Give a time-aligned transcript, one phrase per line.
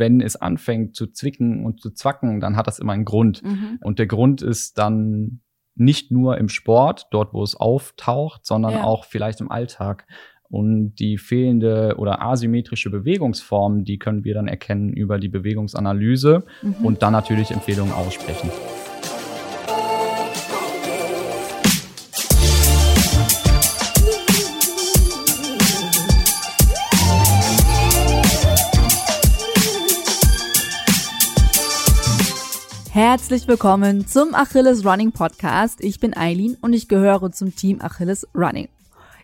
[0.00, 3.44] wenn es anfängt zu zwicken und zu zwacken, dann hat das immer einen Grund.
[3.44, 3.78] Mhm.
[3.82, 5.40] Und der Grund ist dann
[5.76, 8.82] nicht nur im Sport, dort wo es auftaucht, sondern Ja.
[8.84, 10.06] auch vielleicht im Alltag.
[10.48, 16.74] Und die fehlende oder asymmetrische Bewegungsform, die können wir dann erkennen über die Bewegungsanalyse Mhm.
[16.84, 18.50] und dann natürlich Empfehlungen aussprechen.
[33.10, 35.82] Herzlich willkommen zum Achilles Running Podcast.
[35.82, 38.68] Ich bin Eileen und ich gehöre zum Team Achilles Running.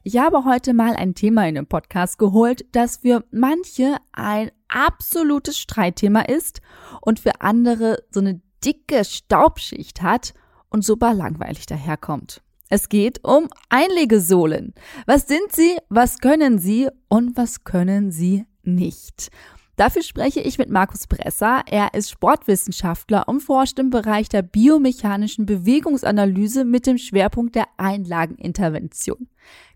[0.02, 5.56] Ich habe heute mal ein Thema in den Podcast geholt, das für manche ein absolutes
[5.58, 6.62] Streitthema ist
[7.00, 10.34] und für andere so eine dicke Staubschicht hat
[10.68, 12.42] und super langweilig daherkommt.
[12.68, 14.74] Es geht um Einlegesohlen.
[15.06, 19.30] Was sind sie, was können sie und was können sie nicht?
[19.76, 21.62] Dafür spreche ich mit Markus Bresser.
[21.70, 29.28] Er ist Sportwissenschaftler und forscht im Bereich der biomechanischen Bewegungsanalyse mit dem Schwerpunkt der Einlagenintervention.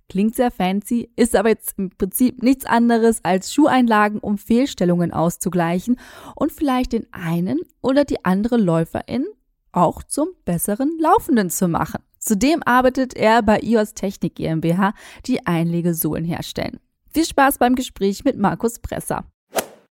[0.09, 6.01] Klingt sehr fancy, ist aber jetzt im Prinzip nichts anderes als Schuheinlagen, um Fehlstellungen auszugleichen
[6.35, 9.27] und vielleicht den einen oder die andere Läuferin
[9.71, 12.03] auch zum besseren Laufenden zu machen.
[12.19, 14.95] Zudem arbeitet er bei IOS Technik GmbH,
[15.27, 16.81] die Einlegesohlen herstellen.
[17.13, 19.25] Viel Spaß beim Gespräch mit Markus Bresser.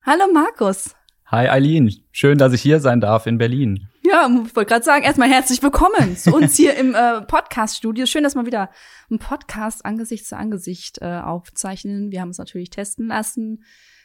[0.05, 0.95] Hallo Markus.
[1.27, 3.89] Hi Eileen, schön, dass ich hier sein darf in Berlin.
[4.05, 8.05] Ja, ich wollte gerade sagen, erstmal herzlich willkommen zu uns hier im äh, Podcast-Studio.
[8.07, 8.69] Schön, dass wir wieder
[9.09, 12.11] einen Podcast Angesicht zu Angesicht äh, aufzeichnen.
[12.11, 13.63] Wir haben es natürlich testen lassen.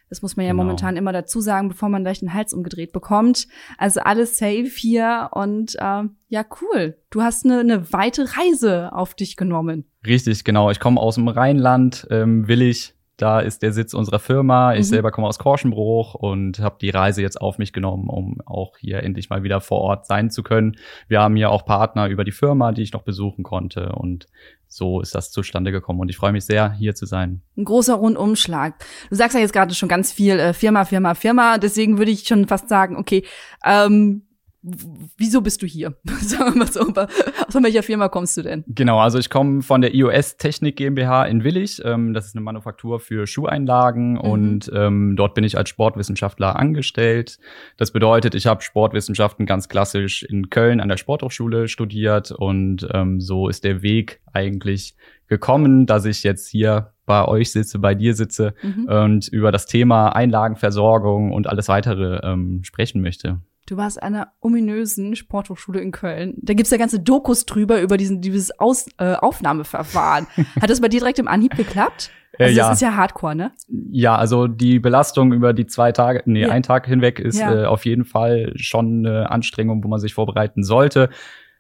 [0.09, 0.63] Das muss man ja Genau.
[0.63, 3.47] momentan immer dazu sagen, bevor man gleich den Hals umgedreht bekommt.
[3.77, 6.97] Also alles safe hier und ähm, ja, cool.
[7.09, 9.83] Du hast eine, eine weite Reise auf dich genommen.
[10.05, 10.69] Richtig, genau.
[10.71, 12.93] Ich komme aus dem Rheinland, ähm, Willig.
[13.17, 14.73] Da ist der Sitz unserer Firma.
[14.73, 14.83] Ich Mhm.
[14.83, 19.01] selber komme aus Korschenbruch und habe die Reise jetzt auf mich genommen, um auch hier
[19.01, 20.77] endlich mal wieder vor Ort sein zu können.
[21.07, 23.93] Wir haben hier auch Partner über die Firma, die ich noch besuchen konnte.
[23.93, 24.27] Und
[24.67, 25.99] so ist das zustande gekommen.
[25.99, 27.42] Und ich freue mich sehr, hier zu sein.
[27.58, 28.75] Ein großer Rundumschlag.
[29.09, 31.58] Du sagst ja jetzt gerade schon ganz viel äh, Firma, Firma, Firma.
[31.58, 33.23] Deswegen würde ich schon fast sagen, okay,
[33.65, 34.27] ähm,
[35.17, 35.95] wieso bist du hier?
[36.22, 36.82] Sagen wir mal so,
[37.50, 38.64] von welcher Firma kommst du denn?
[38.67, 41.82] Genau, also ich komme von der iOS Technik GmbH in Willig.
[41.83, 44.17] Ähm, das ist eine Manufaktur für Schuheinlagen Mhm.
[44.20, 47.38] und ähm, dort bin ich als Sportwissenschaftler angestellt.
[47.78, 53.20] Das bedeutet, ich habe Sportwissenschaften ganz klassisch in Köln an der Sporthochschule studiert und ähm,
[53.22, 54.95] so ist der Weg eigentlich
[55.28, 58.86] gekommen, dass ich jetzt hier bei euch sitze, bei dir sitze Mhm.
[58.88, 63.39] und über das Thema Einlagenversorgung und alles weitere ähm, sprechen möchte.
[63.67, 66.36] Du warst an einer ominösen Sporthochschule in Köln.
[66.42, 70.26] Da gibt's ja ganze Dokus drüber, über diesen, dieses Aus, äh, Aufnahmeverfahren.
[70.61, 72.10] Hat das bei dir direkt im Anhieb geklappt?
[72.39, 72.67] Äh, Also ja.
[72.70, 73.52] das ist ja Hardcore, ne?
[73.67, 76.50] Ja, also die Belastung über die zwei Tage, nee, Ja.
[76.50, 77.64] ein Tag hinweg ist Ja.
[77.64, 81.10] äh, auf jeden Fall schon eine Anstrengung, wo man sich vorbereiten sollte.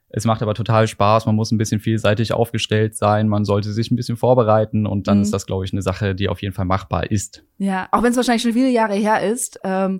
[0.09, 1.25] Es macht aber total Spaß.
[1.25, 3.27] Man muss ein bisschen vielseitig aufgestellt sein.
[3.27, 5.23] Man sollte sich ein bisschen vorbereiten und dann Mhm.
[5.23, 7.43] ist das, glaube ich, eine Sache, die auf jeden Fall machbar ist.
[7.57, 9.59] Ja, auch wenn es wahrscheinlich schon viele Jahre her ist.
[9.65, 9.99] Ähm,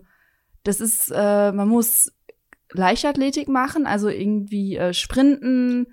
[0.67, 2.11] das ist, äh, man muss
[2.73, 5.87] Leichtathletik machen, also irgendwie äh, Sprinten,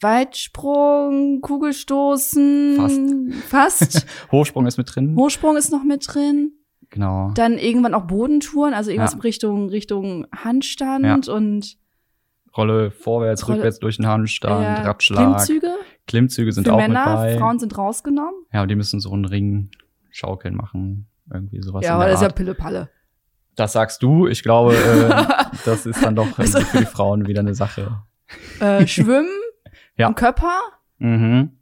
[0.00, 4.06] Weitsprung, Kugelstoßen, fast.
[4.32, 5.16] Hochsprung ist mit drin.
[5.16, 6.52] Hochsprung ist noch mit drin.
[6.90, 7.32] genau.
[7.34, 9.20] Dann irgendwann auch Bodentouren, also irgendwas Ja.
[9.20, 11.76] Richtung Richtung Handstand und
[12.56, 15.18] Rolle vorwärts, Rolle- rückwärts durch den Handstand, äh, Ratschlag.
[15.46, 15.72] Klimmzüge
[16.06, 17.06] Klimmzüge sind für auch Männer.
[17.06, 17.38] mit bei.
[17.38, 18.34] Frauen sind rausgenommen.
[18.52, 19.70] Ja, und die müssen so einen Ring
[20.10, 21.08] schaukeln machen.
[21.32, 21.84] Irgendwie sowas.
[21.84, 22.28] ja, aber das ist ja.
[22.30, 22.90] Pille-Palle.
[23.56, 24.26] Das sagst du.
[24.26, 25.24] Ich glaube, äh,
[25.64, 28.02] das ist dann doch irgendwie für die Frauen wieder eine Sache.
[28.60, 29.28] äh, Schwimmen,
[29.96, 30.08] Ja.
[30.08, 30.52] im Körper
[30.98, 31.58] Mhm.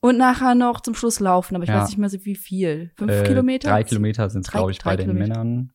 [0.00, 1.54] und nachher noch zum Schluss laufen.
[1.56, 1.80] Aber ich Ja.
[1.82, 2.92] weiß nicht mehr so wie viel.
[2.96, 3.68] Fünf Äh, Kilometer?
[3.70, 5.38] Drei Kilometer sind es, glaube ich, bei den Kilometer.
[5.44, 5.72] Männern.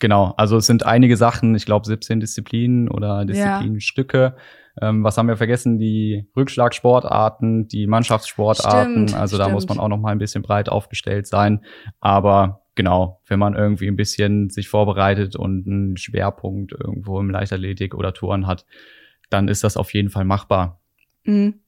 [0.00, 4.36] Genau, also es sind einige Sachen, ich glaube 17 Disziplinen oder Disziplinenstücke.
[4.82, 5.78] Ähm, was haben wir vergessen?
[5.78, 9.08] Die Rückschlagsportarten, die Mannschaftssportarten.
[9.08, 11.64] Stimmt, also da muss man auch noch mal ein bisschen breit aufgestellt sein.
[12.00, 17.94] Aber genau, wenn man irgendwie ein bisschen sich vorbereitet und einen Schwerpunkt irgendwo im Leichtathletik
[17.94, 18.66] oder Touren hat,
[19.30, 20.80] dann ist das auf jeden Fall machbar.
[21.24, 21.60] Mhm.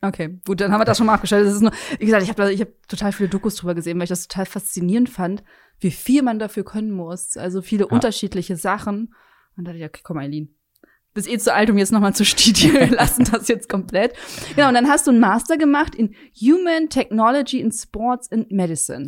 [0.00, 1.46] Okay, gut, dann haben wir das schon mal abgestellt.
[1.46, 4.04] Das ist nur, wie gesagt, ich habe ich hab total viele Dokus drüber gesehen, weil
[4.04, 5.42] ich das total faszinierend fand,
[5.80, 7.36] wie viel man dafür können muss.
[7.36, 9.12] Also viele unterschiedliche Sachen.
[9.56, 10.54] Und da dachte ich, okay, komm, Eileen.
[11.14, 12.74] Bist eh zu alt, um jetzt nochmal zu studieren.
[12.90, 14.12] Wir lassen das jetzt komplett.
[14.54, 19.06] Genau, und dann hast du einen Master gemacht in Human Technology in Sports and Medicine.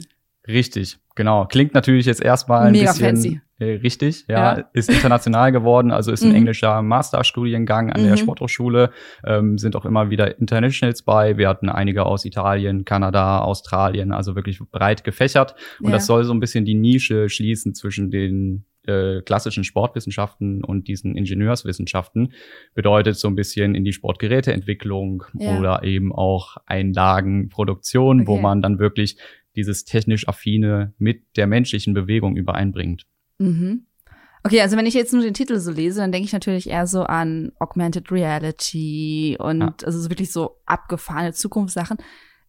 [0.48, 1.44] Richtig, genau.
[1.44, 3.06] Klingt natürlich jetzt erstmal ein Mega bisschen.
[3.06, 3.40] fancy.
[3.58, 6.36] Äh, richtig, ja, ja, ist international geworden, also ist ein mhm.
[6.36, 8.06] englischer Masterstudiengang an mhm.
[8.06, 8.90] der Sporthochschule,
[9.22, 11.36] ähm, sind auch immer wieder Internationals bei.
[11.36, 15.56] Wir hatten einige aus Italien, Kanada, Australien, also wirklich breit gefächert.
[15.78, 15.96] Und ja.
[15.96, 21.14] das soll so ein bisschen die Nische schließen zwischen den äh, klassischen Sportwissenschaften und diesen
[21.14, 22.32] Ingenieurswissenschaften.
[22.74, 25.58] Bedeutet so ein bisschen in die Sportgeräteentwicklung ja.
[25.58, 28.26] oder eben auch Einlagenproduktion, okay.
[28.26, 29.18] wo man dann wirklich
[29.56, 33.06] dieses technisch affine mit der menschlichen Bewegung übereinbringt.
[33.38, 33.86] Mhm.
[34.42, 36.86] Okay, also wenn ich jetzt nur den Titel so lese, dann denke ich natürlich eher
[36.86, 39.74] so an Augmented Reality und ja.
[39.84, 41.98] also wirklich so abgefahrene Zukunftssachen.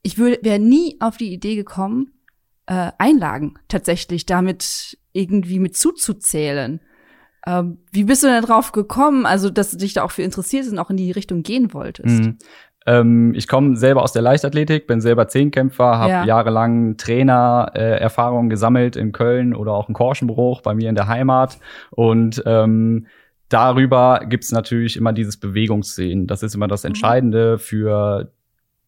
[0.01, 2.13] Ich wäre nie auf die Idee gekommen,
[2.65, 6.79] äh, Einlagen tatsächlich damit irgendwie mit zuzuzählen.
[7.45, 10.67] Ähm, wie bist du denn drauf gekommen, also dass du dich da auch für interessiert
[10.67, 12.23] und auch in die Richtung gehen wolltest?
[12.23, 12.37] Mhm.
[12.85, 16.25] Ähm, ich komme selber aus der Leichtathletik, bin selber Zehnkämpfer, habe ja.
[16.25, 21.59] jahrelang Trainererfahrungen äh, gesammelt in Köln oder auch in Korschenbruch bei mir in der Heimat
[21.91, 23.07] und ähm,
[23.49, 26.25] darüber gibt's natürlich immer dieses Bewegungsszenen.
[26.25, 26.89] Das ist immer das mhm.
[26.89, 28.31] Entscheidende für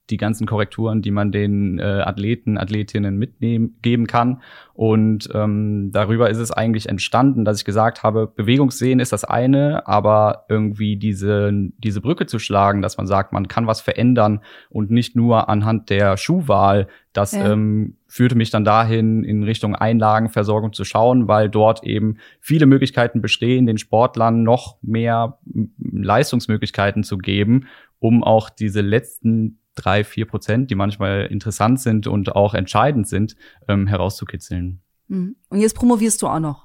[0.09, 4.41] die ganzen Korrekturen, die man den äh, Athleten, Athletinnen mitnehmen geben kann.
[4.73, 9.87] Und ähm, darüber ist es eigentlich entstanden, dass ich gesagt habe, Bewegungssehen ist das eine,
[9.87, 14.91] aber irgendwie diese, diese Brücke zu schlagen, dass man sagt, man kann was verändern und
[14.91, 17.53] nicht nur anhand der Schuhwahl, das ja.
[17.53, 23.21] ähm, führte mich dann dahin, in Richtung Einlagenversorgung zu schauen, weil dort eben viele Möglichkeiten
[23.21, 25.37] bestehen, den Sportlern noch mehr
[25.79, 27.67] Leistungsmöglichkeiten zu geben,
[27.99, 33.35] um auch diese letzten drei, vier Prozent, die manchmal interessant sind und auch entscheidend sind,
[33.67, 34.81] ähm, herauszukitzeln.
[35.07, 35.35] Mhm.
[35.49, 36.62] Und jetzt promovierst du auch noch.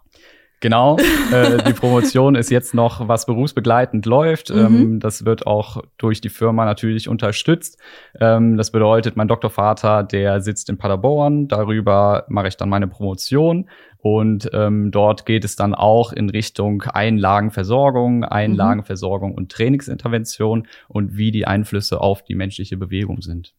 [0.60, 0.96] Genau,
[1.32, 4.50] äh, die Promotion ist jetzt noch, was berufsbegleitend läuft.
[4.50, 4.58] Mhm.
[4.58, 7.78] Ähm, das wird auch durch die Firma natürlich unterstützt.
[8.18, 11.46] Ähm, das bedeutet, mein Doktorvater, der sitzt in Paderborn.
[11.46, 13.68] Darüber mache ich dann meine Promotion.
[14.00, 21.32] Und ähm, dort geht es dann auch in Richtung Einlagenversorgung, Einlagenversorgung und Trainingsintervention und wie
[21.32, 23.54] die Einflüsse auf die menschliche Bewegung sind.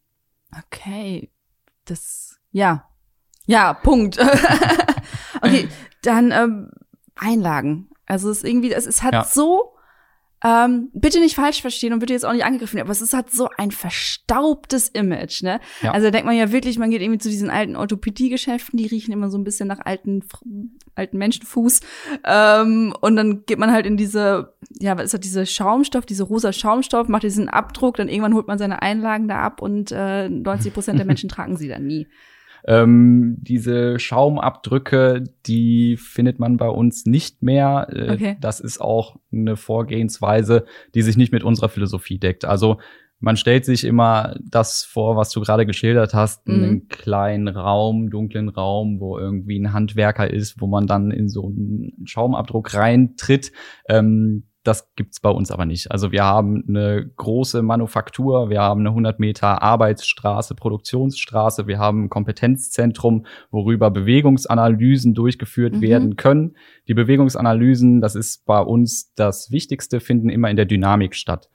[0.65, 1.29] Okay,
[1.85, 2.85] das, ja,
[3.45, 4.17] ja, Punkt.
[5.41, 5.67] okay,
[6.03, 6.71] dann ähm,
[7.19, 7.89] Einlagen.
[8.05, 9.23] Also es ist irgendwie, es, es hat ja.
[9.23, 9.75] so
[10.43, 13.13] ähm, bitte nicht falsch verstehen und bitte jetzt auch nicht angegriffen, werden, aber es ist
[13.13, 15.59] halt so ein verstaubtes Image, ne?
[15.81, 15.91] Ja.
[15.91, 19.11] Also da denkt man ja wirklich, man geht irgendwie zu diesen alten Orthopädie-Geschäften, die riechen
[19.11, 20.23] immer so ein bisschen nach alten,
[20.95, 21.81] alten Menschenfuß.
[22.23, 26.23] Ähm, und dann geht man halt in diese, ja, was ist das, diese Schaumstoff, diese
[26.23, 30.29] rosa Schaumstoff, macht diesen Abdruck, dann irgendwann holt man seine Einlagen da ab und äh,
[30.29, 32.07] 90 Prozent der Menschen tragen sie dann nie.
[32.65, 37.87] Ähm, diese Schaumabdrücke, die findet man bei uns nicht mehr.
[37.91, 38.37] Äh, okay.
[38.39, 40.65] Das ist auch eine Vorgehensweise,
[40.95, 42.45] die sich nicht mit unserer Philosophie deckt.
[42.45, 42.77] Also
[43.19, 46.53] man stellt sich immer das vor, was du gerade geschildert hast, mhm.
[46.53, 51.47] einen kleinen Raum, dunklen Raum, wo irgendwie ein Handwerker ist, wo man dann in so
[51.47, 53.51] einen Schaumabdruck reintritt.
[53.89, 55.89] Ähm, das gibt's bei uns aber nicht.
[55.91, 62.05] Also wir haben eine große Manufaktur, wir haben eine 100 Meter Arbeitsstraße, Produktionsstraße, wir haben
[62.05, 65.81] ein Kompetenzzentrum, worüber Bewegungsanalysen durchgeführt mhm.
[65.81, 66.57] werden können.
[66.87, 71.49] Die Bewegungsanalysen, das ist bei uns das Wichtigste, finden immer in der Dynamik statt.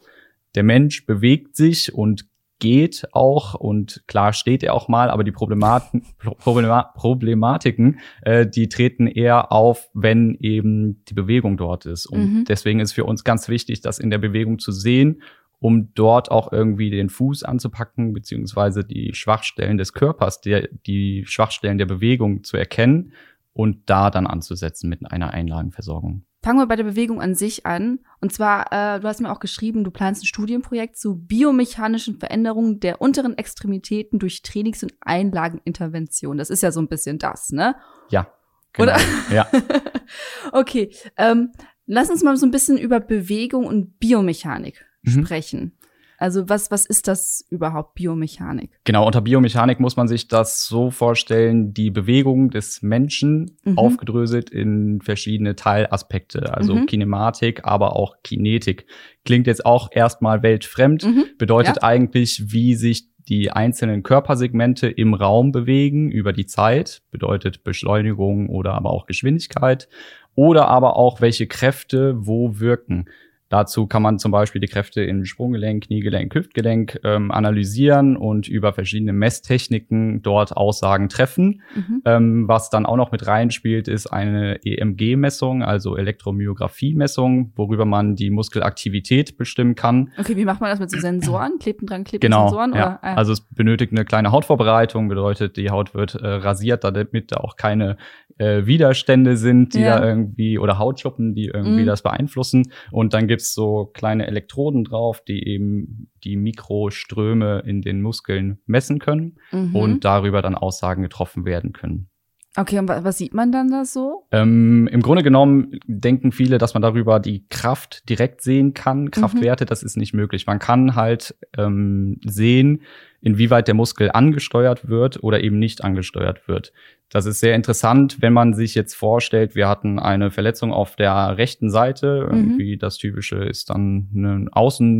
[0.55, 2.27] Der Mensch bewegt sich und
[2.59, 6.05] geht auch und klar steht er auch mal, aber die Problematen,
[6.39, 12.07] Problematiken, äh, die treten eher auf, wenn eben die Bewegung dort ist.
[12.07, 12.45] Und mhm.
[12.45, 15.23] deswegen ist für uns ganz wichtig, das in der Bewegung zu sehen,
[15.59, 21.79] um dort auch irgendwie den Fuß anzupacken, beziehungsweise die Schwachstellen des Körpers, der, die Schwachstellen
[21.79, 23.13] der Bewegung zu erkennen
[23.53, 26.25] und da dann anzusetzen mit einer Einlagenversorgung.
[26.45, 28.01] Fangen wir bei der Bewegung an sich an.
[28.21, 32.81] Und zwar, äh, du hast mir auch geschrieben, du planst ein Studienprojekt zu biomechanischen Veränderungen
[32.81, 36.37] der unteren Extremitäten durch Trainings- und Einlagenintervention.
[36.37, 37.77] Das ist ja so ein bisschen das, ne?
[38.11, 38.27] Ja.
[38.75, 38.93] Genau.
[38.93, 39.01] Oder?
[39.33, 39.49] Ja.
[40.53, 40.95] okay.
[41.17, 41.53] Ähm,
[41.87, 45.25] lass uns mal so ein bisschen über Bewegung und Biomechanik mhm.
[45.25, 45.79] sprechen.
[46.25, 48.71] Also was, was ist das überhaupt, Biomechanik?
[48.85, 53.77] Genau, unter Biomechanik muss man sich das so vorstellen, die Bewegung des Menschen mhm.
[53.77, 56.87] aufgedröselt in verschiedene Teilaspekte, also mhm.
[56.87, 58.87] Kinematik, aber auch Kinetik.
[59.27, 61.27] Klingt jetzt auch erstmal weltfremd, mhm.
[61.37, 61.83] bedeutet ja.
[61.83, 68.73] eigentlich, wie sich die einzelnen Körpersegmente im Raum bewegen über die Zeit, bedeutet Beschleunigung oder
[68.73, 69.91] aber auch Geschwindigkeit
[70.35, 73.11] oder aber auch welche Kräfte wo wirken.
[73.49, 78.73] Dazu kann man zum Beispiel die Kräfte in Sprunggelenk, Kniegelenk, Hüftgelenk ähm, analysieren und über
[78.73, 81.63] verschiedene Messtechniken dort Aussagen treffen.
[81.75, 82.03] Mhm.
[82.05, 88.31] Ähm, was dann auch noch mit reinspielt, ist eine EMG-Messung, also Elektromyographie-Messung, worüber man die
[88.31, 90.13] Muskelaktivität bestimmen kann.
[90.19, 91.59] Okay, wie macht man das mit so Sensoren?
[91.61, 92.75] Klebt dran, klebt genau, Sensoren?
[92.75, 92.87] Ja.
[92.87, 93.05] Oder?
[93.05, 93.15] Ah.
[93.15, 97.57] Also es benötigt eine kleine Hautvorbereitung, bedeutet, die Haut wird äh, rasiert, damit da auch
[97.57, 97.99] keine
[98.39, 99.99] äh, Widerstände sind, die Ja.
[100.01, 101.87] da irgendwie, oder Hautschuppen, die irgendwie Mhm.
[101.87, 102.71] das beeinflussen.
[102.91, 108.99] Und dann gibt's so kleine Elektroden drauf, die eben die Mikroströme in den Muskeln messen
[108.99, 109.75] können Mhm.
[109.75, 112.09] und darüber dann Aussagen getroffen werden können.
[112.57, 114.29] okay, und wa- was sieht man dann da so?
[114.31, 119.11] Ähm, Im Grunde genommen denken viele, dass man darüber die Kraft direkt sehen kann.
[119.11, 120.47] Kraftwerte, das ist nicht möglich.
[120.47, 122.83] Man kann halt ähm, sehen,
[123.25, 126.73] inwieweit der Muskel angesteuert wird oder eben nicht angesteuert wird.
[127.11, 131.37] Das ist sehr interessant, wenn man sich jetzt vorstellt, wir hatten eine Verletzung auf der
[131.39, 132.27] rechten Seite.
[132.31, 132.37] Mhm.
[132.39, 134.49] Irgendwie das typische ist dann eine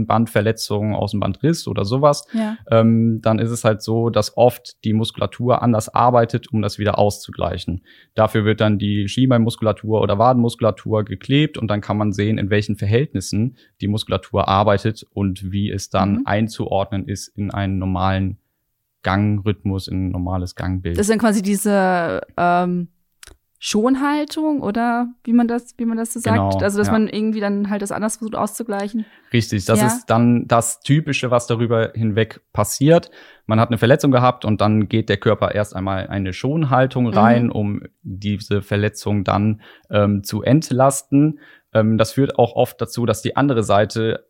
[0.09, 2.57] Außenbandverletzung, Außenbandriss oder sowas Ja.
[2.71, 6.99] ähm, dann ist es halt so, dass oft die Muskulatur anders arbeitet, um das wieder
[6.99, 7.83] auszugleichen.
[8.15, 12.77] Dafür wird dann die Schienbeinmuskulatur oder Wadenmuskulatur geklebt und dann kann man sehen, in welchen
[12.77, 16.23] Verhältnissen die Muskulatur arbeitet und wie es dann Mhm.
[16.27, 18.14] einzuordnen ist in einen normalen
[19.03, 20.97] Gangrhythmus, in ein normales Gangbild.
[20.97, 22.89] Das ist dann quasi diese ähm,
[23.59, 26.37] Schonhaltung oder wie man das, wie man das so sagt.
[26.37, 26.93] Genau, also dass ja.
[26.93, 29.07] man irgendwie dann halt das anders versucht auszugleichen.
[29.33, 29.87] Richtig, das Ja.
[29.87, 33.11] ist dann das Typische, was darüber hinweg passiert.
[33.47, 37.45] Man hat eine Verletzung gehabt und dann geht der Körper erst einmal eine Schonhaltung rein,
[37.47, 37.53] Mhm.
[37.53, 41.39] um diese Verletzung dann ähm, zu entlasten.
[41.73, 44.27] Ähm, das führt auch oft dazu, dass die andere Seite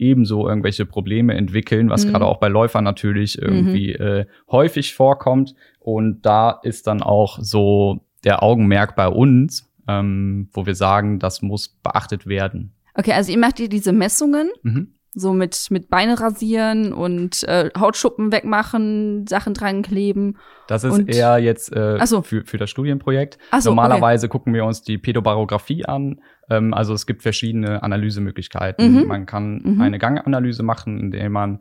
[0.00, 2.10] ebenso irgendwelche Probleme entwickeln, was Mhm.
[2.10, 5.54] gerade auch bei Läufern natürlich irgendwie äh, häufig vorkommt.
[5.78, 11.42] Und da ist dann auch so der Augenmerk bei uns, ähm, wo wir sagen, das
[11.42, 12.72] muss beachtet werden.
[12.94, 14.88] Okay, also ihr macht ihr diese Messungen, Mhm.
[15.14, 20.36] so mit, mit Beine rasieren und äh, Hautschuppen wegmachen, Sachen dran kleben.
[20.68, 22.22] Das ist eher jetzt äh, so.
[22.22, 23.38] für, für das Studienprojekt.
[23.58, 26.20] So, Normalerweise gucken wir uns die Pädobarographie an.
[26.50, 29.02] Ähm, also es gibt verschiedene Analysemöglichkeiten.
[29.02, 29.06] Mhm.
[29.06, 29.80] Man kann Mhm.
[29.80, 31.60] eine Ganganalyse machen, indem man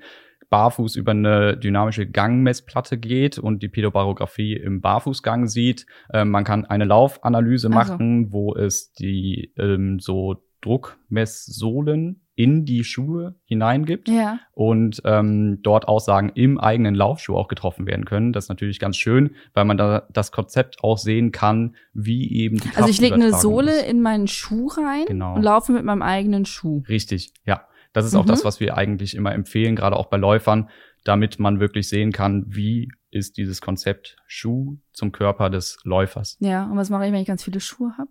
[0.50, 5.86] barfuß über eine dynamische Gangmessplatte geht und die Pädobarographie im Barfußgang sieht.
[6.12, 7.94] Ähm, man kann eine Laufanalyse Ach so.
[7.94, 14.40] machen, wo es die ähm, so Druckmesssohlen in die Schuhe hineingibt Ja.
[14.54, 18.32] und ähm, dort Aussagen im eigenen Laufschuh auch getroffen werden können.
[18.32, 22.56] Das ist natürlich ganz schön, weil man da das Konzept auch sehen kann, wie eben
[22.60, 23.90] die Also ich lege eine Sohle ist.
[23.90, 25.36] in meinen Schuh rein Genau.
[25.36, 26.82] und laufe mit meinem eigenen Schuh.
[26.88, 27.66] Richtig, ja.
[27.92, 28.30] Das ist auch Mhm.
[28.30, 30.70] das, was wir eigentlich immer empfehlen, gerade auch bei Läufern,
[31.04, 36.38] damit man wirklich sehen kann, wie ist dieses Konzept Schuh zum Körper des Läufers.
[36.40, 38.10] Ja, und was mache ich, wenn ich ganz viele Schuhe habe?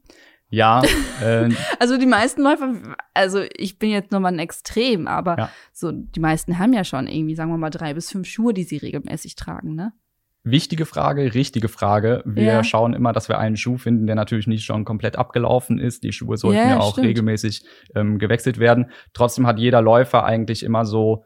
[0.51, 0.83] Ja,
[1.23, 5.51] äh, Also die meisten Läufer, also ich bin jetzt nochmal ein Extrem, aber Ja.
[5.73, 8.65] so die meisten haben ja schon irgendwie, sagen wir mal, drei bis fünf Schuhe, die
[8.65, 9.93] sie regelmäßig tragen, ne?
[10.45, 12.23] Wichtige Frage, richtige Frage.
[12.25, 12.65] Wir Ja.
[12.65, 16.05] schauen immer, dass wir einen Schuh finden, der natürlich nicht schon komplett abgelaufen ist.
[16.05, 17.09] Die Schuhe sollten Ja, ja, auch stimmt.
[17.09, 18.91] regelmäßig ähm, gewechselt werden.
[19.13, 21.25] Trotzdem hat jeder Läufer eigentlich immer so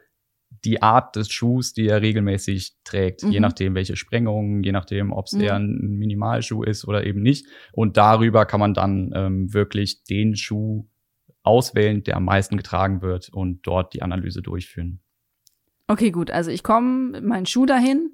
[0.64, 3.22] die Art des Schuhs, die er regelmäßig trägt.
[3.22, 3.42] Je Mhm.
[3.42, 5.40] nachdem, welche Sprengungen, je nachdem, ob es Mhm.
[5.40, 7.46] eher ein Minimalschuh ist oder eben nicht.
[7.72, 10.86] Und darüber kann man dann ähm, wirklich den Schuh
[11.42, 15.00] auswählen, der am meisten getragen wird und dort die Analyse durchführen.
[15.88, 16.30] Okay, gut.
[16.30, 18.12] Also ich komme mit meinem Schuh dahin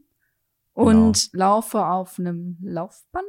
[0.72, 3.26] und laufe auf einem Laufband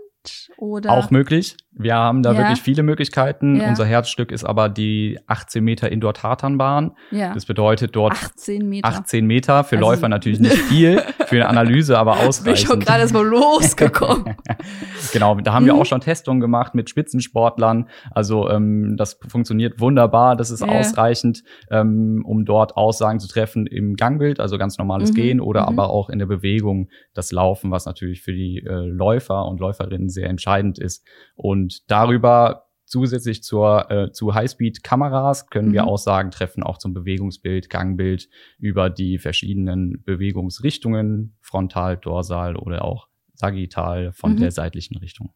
[0.57, 1.55] oder Auch möglich.
[1.71, 2.39] Wir haben da Ja.
[2.39, 3.55] wirklich viele Möglichkeiten.
[3.61, 3.69] Ja.
[3.69, 6.91] Unser Herzstück ist aber die 18 Meter Indoor-Tatanbahn.
[7.11, 8.87] ja, Das bedeutet dort 18 Meter.
[8.87, 9.63] 18 Meter.
[9.63, 12.67] Für Also- Läufer natürlich nicht viel, für eine Analyse aber Bin ich ausreichend.
[12.67, 14.35] schon gerade so losgekommen.
[15.13, 15.79] genau, da haben wir Mhm.
[15.81, 17.87] auch schon Testungen gemacht mit Spitzensportlern.
[18.11, 20.35] Also ähm, das funktioniert wunderbar.
[20.35, 25.15] Das ist ausreichend, ähm, um dort Aussagen zu treffen im Gangbild, also ganz normales Mhm,
[25.15, 25.67] Gehen oder mhm.
[25.69, 30.09] aber auch in der Bewegung, das Laufen, was natürlich für die äh, Läufer und Läuferinnen
[30.09, 31.05] sehr entscheidend ist.
[31.35, 35.89] Und darüber zusätzlich zur äh, zu Highspeed-Kameras können wir Mhm.
[35.89, 44.11] Aussagen treffen, auch zum Bewegungsbild, Gangbild über die verschiedenen Bewegungsrichtungen, frontal, dorsal oder auch sagittal
[44.13, 44.37] von Mhm.
[44.37, 45.31] der seitlichen Richtung.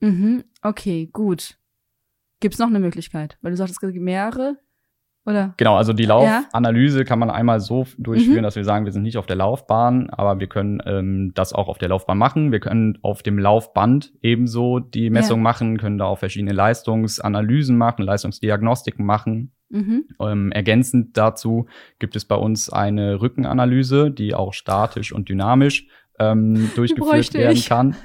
[0.00, 1.56] mhm, okay, gut.
[2.40, 3.36] Gibt's noch eine Möglichkeit?
[3.42, 4.56] Weil du sagtest, es gibt mehrere,
[5.28, 5.54] oder?
[5.56, 6.08] Genau, also die Ja.
[6.08, 8.42] Laufanalyse kann man einmal so durchführen, Mhm.
[8.42, 11.68] dass wir sagen, wir sind nicht auf der Laufbahn, aber wir können ähm, das auch
[11.68, 12.50] auf der Laufbahn machen.
[12.52, 18.02] Wir können auf dem Laufband ebenso die Messung machen, können da auch verschiedene Leistungsanalysen machen,
[18.02, 19.52] Leistungsdiagnostiken machen.
[19.70, 20.04] Mhm.
[20.20, 21.66] Ähm, ergänzend dazu
[21.98, 25.86] gibt es bei uns eine Rückenanalyse, die auch statisch und dynamisch
[26.18, 27.96] ähm, durchgeführt werden kann.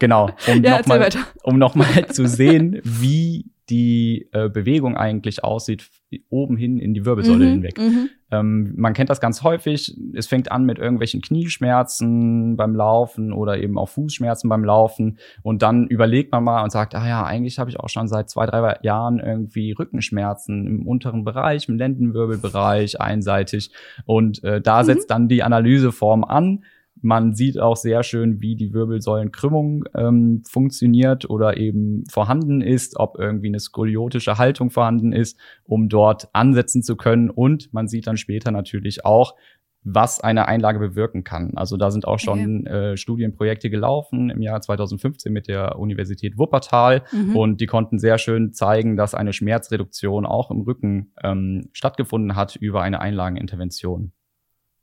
[0.00, 1.08] Genau, um Ja, nochmal
[1.44, 5.88] um noch mal zu sehen, wie die äh, Bewegung eigentlich aussieht,
[6.28, 7.78] oben hin in die Wirbelsäule Mhm, hinweg.
[7.78, 8.08] Mhm.
[8.30, 9.96] Ähm, man kennt das ganz häufig.
[10.14, 15.18] Es fängt an mit irgendwelchen Knieschmerzen beim Laufen oder eben auch Fußschmerzen beim Laufen.
[15.42, 18.28] Und dann überlegt man mal und sagt, ah ja, eigentlich habe ich auch schon seit
[18.30, 23.70] zwei, drei Jahren irgendwie Rückenschmerzen im unteren Bereich, im Lendenwirbelbereich, einseitig.
[24.04, 24.86] Und äh, da Mhm.
[24.86, 26.64] setzt dann die Analyseform an.
[27.04, 33.18] Man sieht auch sehr schön, wie die Wirbelsäulenkrümmung ähm, funktioniert oder eben vorhanden ist, ob
[33.18, 37.28] irgendwie eine skoliotische Haltung vorhanden ist, um dort ansetzen zu können.
[37.28, 39.34] Und man sieht dann später natürlich auch,
[39.82, 41.52] was eine Einlage bewirken kann.
[41.56, 47.02] Also da sind auch schon äh, Studienprojekte gelaufen im Jahr 2015 mit der Universität Wuppertal
[47.12, 47.36] mhm.
[47.36, 52.56] und die konnten sehr schön zeigen, dass eine Schmerzreduktion auch im Rücken ähm, stattgefunden hat
[52.56, 54.12] über eine Einlagenintervention.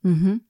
[0.03, 0.41] Mhm.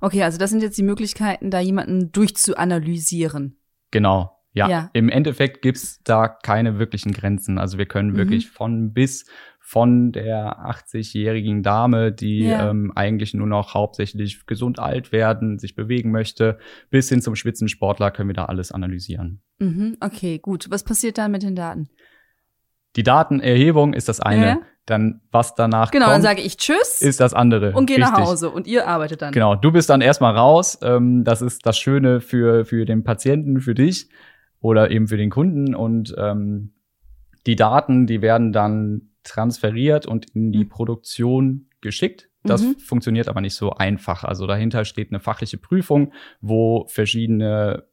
[0.00, 3.56] Okay, also das sind jetzt die Möglichkeiten, da jemanden durchzuanalysieren.
[3.90, 4.38] Genau.
[4.54, 4.90] Ja, ja.
[4.92, 7.58] im Endeffekt gibt's da keine wirklichen Grenzen.
[7.58, 8.16] Also wir können mhm.
[8.16, 9.24] wirklich von bis
[9.64, 12.68] von der 80-jährigen Dame, die ja.
[12.68, 16.58] ähm, eigentlich nur noch hauptsächlich gesund alt werden, sich bewegen möchte,
[16.90, 19.40] bis hin zum Spitzensportler können wir da alles analysieren.
[19.58, 20.66] Mhm, okay, gut.
[20.70, 21.88] Was passiert dann mit den Daten?
[22.96, 24.46] Die Datenerhebung ist das eine.
[24.46, 24.60] Ja.
[24.86, 27.00] Dann, was danach genau, kommt, dann sage ich Tschüss.
[27.00, 27.72] Ist das andere.
[27.72, 28.50] Und gehe nach Hause.
[28.50, 29.32] Und ihr arbeitet dann.
[29.32, 30.78] Genau, du bist dann erstmal raus.
[30.82, 34.08] Ähm, das ist das Schöne für, für den Patienten, für dich
[34.60, 35.74] oder eben für den Kunden.
[35.76, 36.72] Und ähm,
[37.46, 40.68] die Daten, die werden dann transferiert und in die mhm.
[40.68, 42.28] Produktion geschickt.
[42.44, 42.78] Das mhm.
[42.78, 44.24] funktioniert aber nicht so einfach.
[44.24, 47.84] Also dahinter steht eine fachliche Prüfung, wo verschiedene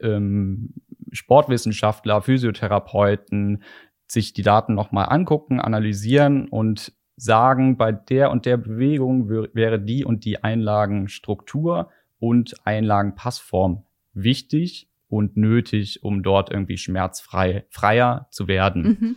[0.00, 0.74] ähm,
[1.10, 3.62] Sportwissenschaftler, Physiotherapeuten,
[4.08, 10.04] sich die Daten nochmal angucken, analysieren und sagen, bei der und der Bewegung wäre die
[10.04, 18.82] und die Einlagenstruktur und Einlagenpassform wichtig und nötig, um dort irgendwie schmerzfrei freier zu werden.
[18.82, 19.16] Mhm.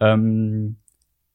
[0.00, 0.76] Ähm,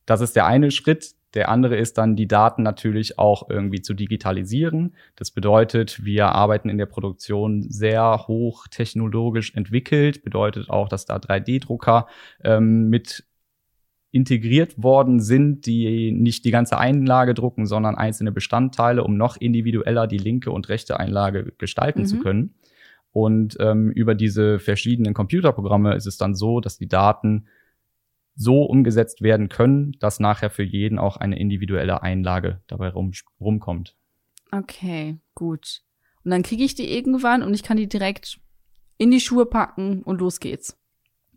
[0.06, 1.14] das ist der eine Schritt.
[1.34, 4.96] Der andere ist dann, die Daten natürlich auch irgendwie zu digitalisieren.
[5.16, 10.24] Das bedeutet, wir arbeiten in der Produktion sehr hoch technologisch entwickelt.
[10.24, 12.08] Bedeutet auch, dass da 3D-Drucker
[12.44, 13.26] ähm, mit
[14.12, 20.06] integriert worden sind, die nicht die ganze Einlage drucken, sondern einzelne Bestandteile, um noch individueller
[20.06, 22.06] die linke und rechte Einlage gestalten mhm.
[22.06, 22.54] zu können.
[23.12, 27.48] Und ähm, über diese verschiedenen Computerprogramme ist es dann so, dass die Daten
[28.36, 33.96] so umgesetzt werden können, dass nachher für jeden auch eine individuelle Einlage dabei rum, rumkommt.
[34.52, 35.82] Okay, gut.
[36.24, 38.40] Und dann kriege ich die irgendwann und ich kann die direkt
[38.98, 40.80] in die Schuhe packen und los geht's.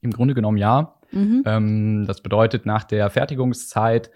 [0.00, 1.00] Im Grunde genommen ja.
[1.10, 1.42] Mhm.
[1.46, 4.10] Ähm, das bedeutet, nach der Fertigungszeit,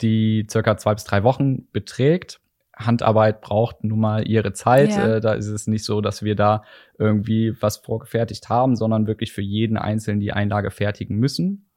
[0.00, 2.40] die circa zwei bis drei Wochen beträgt,
[2.74, 4.90] Handarbeit braucht nun mal ihre Zeit.
[4.90, 5.16] Ja.
[5.16, 6.64] Äh, da ist es nicht so, dass wir da
[6.98, 11.68] irgendwie was vorgefertigt haben, sondern wirklich für jeden Einzelnen die Einlage fertigen müssen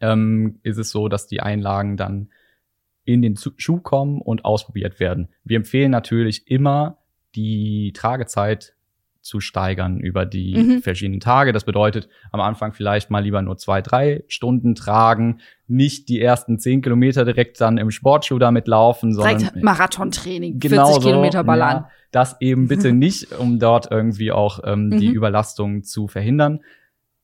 [0.00, 2.30] ähm, ist es so, dass die Einlagen dann
[3.04, 5.28] in den Schuh kommen und ausprobiert werden.
[5.44, 6.98] Wir empfehlen natürlich immer,
[7.34, 8.74] die Tragezeit
[9.22, 10.82] zu steigern über die mhm.
[10.82, 11.52] verschiedenen Tage.
[11.52, 16.58] Das bedeutet, am Anfang vielleicht mal lieber nur zwei, drei Stunden tragen, nicht die ersten
[16.58, 21.76] zehn Kilometer direkt dann im Sportschuh damit laufen, sondern direkt Marathontraining, genau 40 Kilometer ballern.
[21.76, 24.98] Ja, das eben bitte nicht, um dort irgendwie auch ähm, mhm.
[24.98, 26.60] die Überlastung zu verhindern.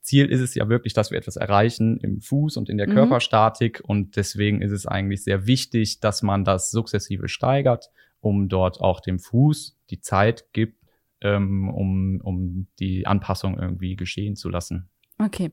[0.07, 2.95] Ziel ist es ja wirklich, dass wir etwas erreichen im Fuß und in der mhm.
[2.95, 3.83] Körperstatik.
[3.85, 7.91] Und deswegen ist es eigentlich sehr wichtig, dass man das sukzessive steigert,
[8.21, 10.81] um dort auch dem Fuß die Zeit gibt,
[11.21, 14.89] ähm, um, um die Anpassung irgendwie geschehen zu lassen.
[15.19, 15.51] Okay.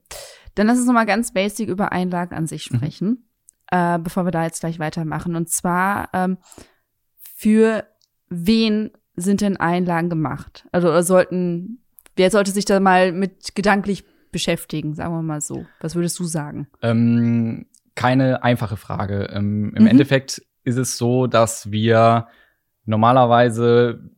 [0.55, 2.75] Dann lass uns nochmal ganz basic über Einlagen an sich mhm.
[2.75, 3.17] sprechen, mhm.
[3.71, 5.35] äh, bevor wir da jetzt gleich weitermachen.
[5.35, 6.37] Und zwar, ähm,
[7.17, 7.85] für
[8.29, 10.67] wen sind denn Einlagen gemacht?
[10.71, 11.83] Also sollten,
[12.15, 15.65] wer sollte sich da mal mit gedanklich beschäftigen, sagen wir mal so.
[15.79, 16.67] Was würdest du sagen?
[16.81, 19.29] Ähm, keine einfache Frage.
[19.31, 19.87] Ähm, Im mhm.
[19.87, 22.27] Endeffekt ist es so, dass wir
[22.85, 24.09] normalerweise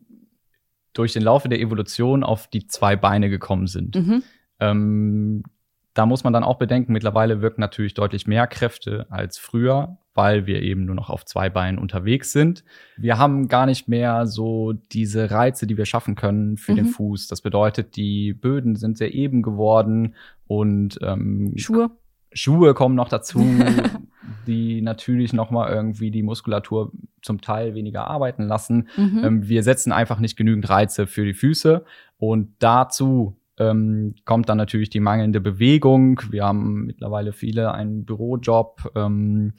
[0.93, 3.95] durch den Laufe der Evolution auf die zwei Beine gekommen sind.
[3.95, 4.23] Mhm.
[4.59, 5.43] Ähm,
[5.95, 10.45] da muss man dann auch bedenken, mittlerweile wirken natürlich deutlich mehr Kräfte als früher, weil
[10.45, 12.65] wir eben nur noch auf zwei Beinen unterwegs sind.
[12.97, 16.75] Wir haben gar nicht mehr so diese Reize, die wir schaffen können für mhm.
[16.75, 17.27] den Fuß.
[17.27, 20.15] Das bedeutet, die Böden sind sehr eben geworden
[20.47, 21.91] und ähm, Schuhe.
[22.33, 23.39] Schuhe kommen noch dazu,
[24.47, 28.89] die natürlich noch mal irgendwie die Muskulatur zum Teil weniger arbeiten lassen.
[28.97, 29.21] Mhm.
[29.23, 31.85] Ähm, wir setzen einfach nicht genügend Reize für die Füße
[32.17, 36.21] und dazu ähm, kommt dann natürlich die mangelnde Bewegung.
[36.29, 38.91] Wir haben mittlerweile viele einen Bürojob.
[38.95, 39.53] Ähm,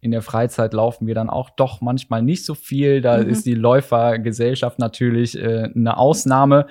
[0.00, 3.00] in der Freizeit laufen wir dann auch doch manchmal nicht so viel.
[3.00, 3.28] Da mhm.
[3.28, 6.66] ist die Läufergesellschaft natürlich äh, eine Ausnahme.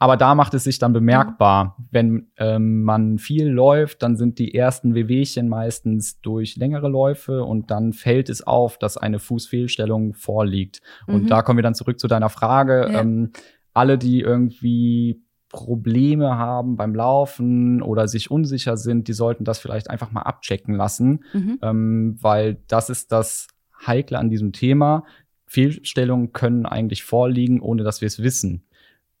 [0.00, 1.76] Aber da macht es sich dann bemerkbar.
[1.90, 7.70] Wenn ähm, man viel läuft, dann sind die ersten Wehwehchen meistens durch längere Läufe und
[7.70, 10.82] dann fällt es auf, dass eine Fußfehlstellung vorliegt.
[11.06, 11.14] Mhm.
[11.14, 12.88] Und da kommen wir dann zurück zu deiner Frage.
[12.92, 13.00] Ja.
[13.00, 13.30] Ähm,
[13.72, 15.23] alle, die irgendwie
[15.54, 20.74] Probleme haben beim Laufen oder sich unsicher sind, die sollten das vielleicht einfach mal abchecken
[20.74, 21.58] lassen, mhm.
[21.62, 23.46] ähm, weil das ist das
[23.86, 25.04] Heikle an diesem Thema.
[25.46, 28.64] Fehlstellungen können eigentlich vorliegen, ohne dass wir es wissen.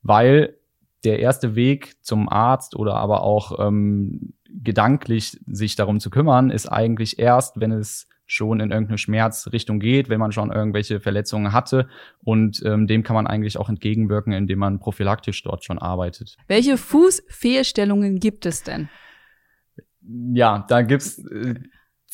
[0.02, 0.56] Weil
[1.04, 6.66] der erste Weg zum Arzt oder aber auch ähm, gedanklich sich darum zu kümmern, ist
[6.66, 11.88] eigentlich erst, wenn es schon in irgendeine Schmerzrichtung geht, wenn man schon irgendwelche Verletzungen hatte.
[12.22, 16.36] Und ähm, dem kann man eigentlich auch entgegenwirken, indem man prophylaktisch dort schon arbeitet.
[16.48, 18.88] Welche Fußfehlstellungen gibt es denn?
[20.32, 21.54] Ja, da gibt's äh,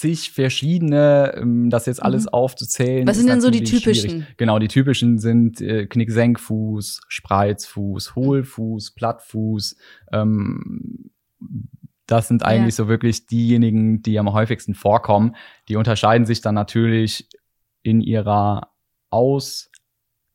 [0.01, 2.31] zig verschiedene, ähm, das jetzt alles mhm.
[2.31, 3.07] aufzuzählen.
[3.07, 4.11] Was sind denn so die typischen?
[4.11, 4.37] Schwierig.
[4.39, 9.77] Genau, die typischen sind äh, Knicksenkfuß, Spreizfuß, Hohlfuß, Plattfuß,
[10.13, 11.11] ähm,
[12.11, 12.85] das sind eigentlich ja.
[12.85, 15.37] so wirklich diejenigen, die am häufigsten vorkommen.
[15.69, 17.29] Die unterscheiden sich dann natürlich
[17.83, 18.73] in ihrer
[19.11, 19.79] Ausprägung,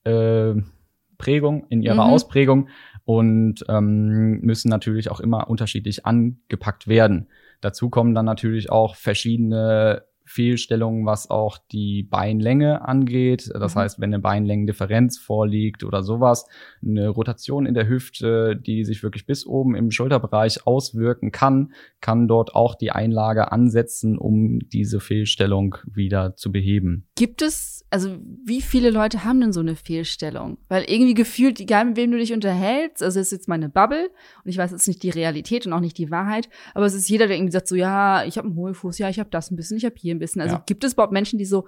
[0.05, 2.13] äh, in ihrer mhm.
[2.13, 2.69] Ausprägung
[3.03, 7.27] und ähm, müssen natürlich auch immer unterschiedlich angepackt werden.
[7.59, 13.49] Dazu kommen dann natürlich auch verschiedene Fehlstellungen, was auch die Beinlänge angeht.
[13.53, 13.79] Das mhm.
[13.79, 16.47] heißt, wenn eine Beinlängendifferenz vorliegt oder sowas,
[16.83, 22.27] eine Rotation in der Hüfte, die sich wirklich bis oben im Schulterbereich auswirken kann, kann
[22.27, 27.07] dort auch die Einlage ansetzen, um diese Fehlstellung wieder zu beheben.
[27.15, 30.57] Gibt es, also wie viele Leute haben denn so eine Fehlstellung?
[30.67, 34.09] Weil irgendwie gefühlt, egal mit wem du dich unterhältst, also es ist jetzt meine Bubble
[34.43, 37.09] und ich weiß jetzt nicht die Realität und auch nicht die Wahrheit, aber es ist
[37.09, 39.55] jeder, der irgendwie sagt so, ja, ich habe einen Hohlfuß, ja, ich habe das ein
[39.55, 40.41] bisschen, ich habe hier ein bisschen.
[40.41, 40.63] Also ja.
[40.65, 41.67] gibt es überhaupt Menschen, die so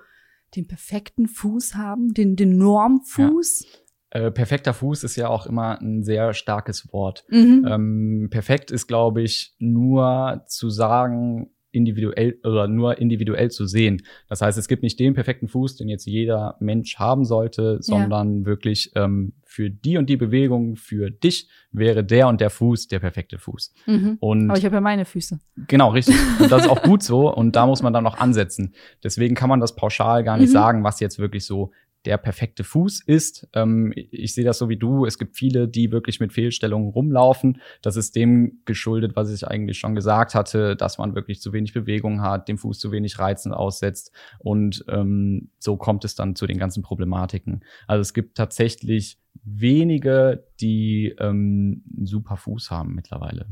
[0.56, 3.66] den perfekten Fuß haben, den, den Normfuß?
[4.14, 4.28] Ja.
[4.28, 7.26] Äh, perfekter Fuß ist ja auch immer ein sehr starkes Wort.
[7.30, 7.66] Mhm.
[7.68, 14.02] Ähm, perfekt ist, glaube ich, nur zu sagen, individuell oder nur individuell zu sehen.
[14.28, 18.40] Das heißt, es gibt nicht den perfekten Fuß, den jetzt jeder Mensch haben sollte, sondern
[18.40, 18.46] ja.
[18.46, 23.00] wirklich ähm, für die und die Bewegung, für dich wäre der und der Fuß der
[23.00, 23.74] perfekte Fuß.
[23.86, 24.18] Mhm.
[24.20, 25.40] Und Aber ich habe ja meine Füße.
[25.68, 26.16] Genau, richtig.
[26.40, 27.34] Und das ist auch gut so.
[27.34, 28.74] Und da muss man dann noch ansetzen.
[29.04, 30.54] Deswegen kann man das pauschal gar nicht mhm.
[30.54, 31.72] sagen, was jetzt wirklich so
[32.08, 33.50] der perfekte Fuß ist.
[33.54, 35.06] Ähm, ich sehe das so wie du.
[35.06, 37.62] Es gibt viele, die wirklich mit Fehlstellungen rumlaufen.
[37.82, 41.74] Das ist dem geschuldet, was ich eigentlich schon gesagt hatte, dass man wirklich zu wenig
[41.74, 44.13] Bewegung hat, dem Fuß zu wenig Reizen aussetzt.
[44.39, 47.65] Und ähm, so kommt es dann zu den ganzen Problematiken.
[47.88, 53.48] Also es gibt tatsächlich wenige, die ähm, einen super Fuß haben mittlerweile.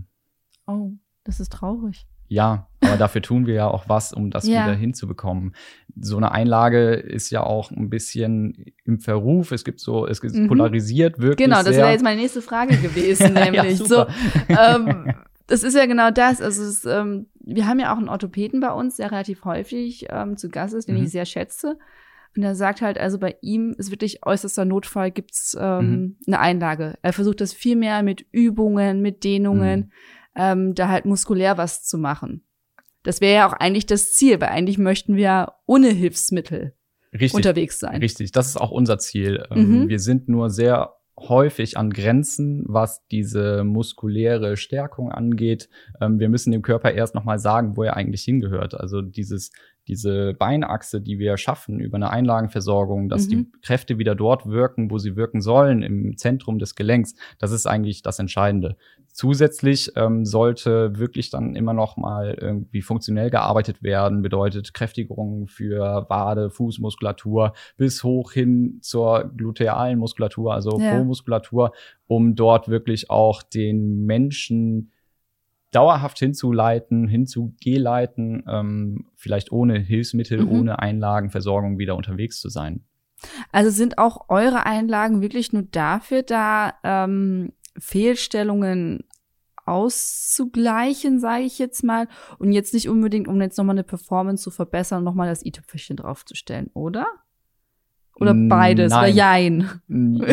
[0.65, 0.93] Oh,
[1.25, 2.07] das ist traurig.
[2.27, 4.63] Ja, aber dafür tun wir ja auch was, um das ja.
[4.63, 5.55] wieder hinzubekommen.
[5.99, 9.51] So eine Einlage ist ja auch ein bisschen im Verruf.
[9.51, 10.47] Es gibt so, es ist mhm.
[10.47, 11.47] polarisiert wirklich.
[11.47, 14.05] Genau, das wäre jetzt meine nächste Frage gewesen, nämlich ja, so.
[14.49, 15.13] Ähm,
[15.47, 16.41] das ist ja genau das.
[16.41, 20.38] Also es, ähm, wir haben ja auch einen Orthopäden bei uns, der relativ häufig ähm,
[20.38, 21.03] zu Gast ist, den mhm.
[21.03, 21.77] ich sehr schätze.
[22.35, 26.17] Und er sagt halt, also bei ihm ist wirklich äußerster Notfall, gibt's ähm, mhm.
[26.27, 26.95] eine Einlage.
[27.01, 29.79] Er versucht das viel mehr mit Übungen, mit Dehnungen.
[29.79, 29.91] Mhm
[30.35, 32.45] ähm, da halt muskulär was zu machen.
[33.03, 36.73] Das wäre ja auch eigentlich das Ziel, weil eigentlich möchten wir ohne Hilfsmittel
[37.13, 38.01] richtig, unterwegs sein.
[38.01, 39.45] Richtig, das ist auch unser Ziel.
[39.51, 39.89] Ähm, mhm.
[39.89, 45.69] Wir sind nur sehr häufig an Grenzen, was diese muskuläre Stärkung angeht.
[46.01, 48.73] Ähm, wir müssen dem Körper erst nochmal sagen, wo er eigentlich hingehört.
[48.73, 49.51] Also dieses
[49.87, 53.29] diese Beinachse, die wir schaffen über eine Einlagenversorgung, dass mhm.
[53.29, 57.67] die Kräfte wieder dort wirken, wo sie wirken sollen, im Zentrum des Gelenks, das ist
[57.67, 58.77] eigentlich das Entscheidende.
[59.13, 66.05] Zusätzlich ähm, sollte wirklich dann immer noch mal irgendwie funktionell gearbeitet werden, bedeutet Kräftigung für
[66.09, 70.97] Wade, Fußmuskulatur bis hoch hin zur glutealen Muskulatur, also ja.
[70.97, 71.71] Po-Muskulatur,
[72.07, 74.91] um dort wirklich auch den Menschen
[75.75, 80.51] dauerhaft hinzuleiten, hinzugeleiten, ähm, vielleicht ohne Hilfsmittel, mhm.
[80.51, 82.85] ohne Einlagenversorgung wieder unterwegs zu sein.
[83.51, 89.03] Also sind auch eure Einlagen wirklich nur dafür da, ähm, Fehlstellungen
[89.65, 92.07] auszugleichen, sage ich jetzt mal,
[92.38, 96.69] und jetzt nicht unbedingt, um jetzt nochmal eine Performance zu verbessern, nochmal das i-Tüpfelchen draufzustellen,
[96.73, 97.07] oder?
[98.17, 98.91] Oder beides?
[98.91, 98.99] Nein.
[98.99, 99.69] Oder jein?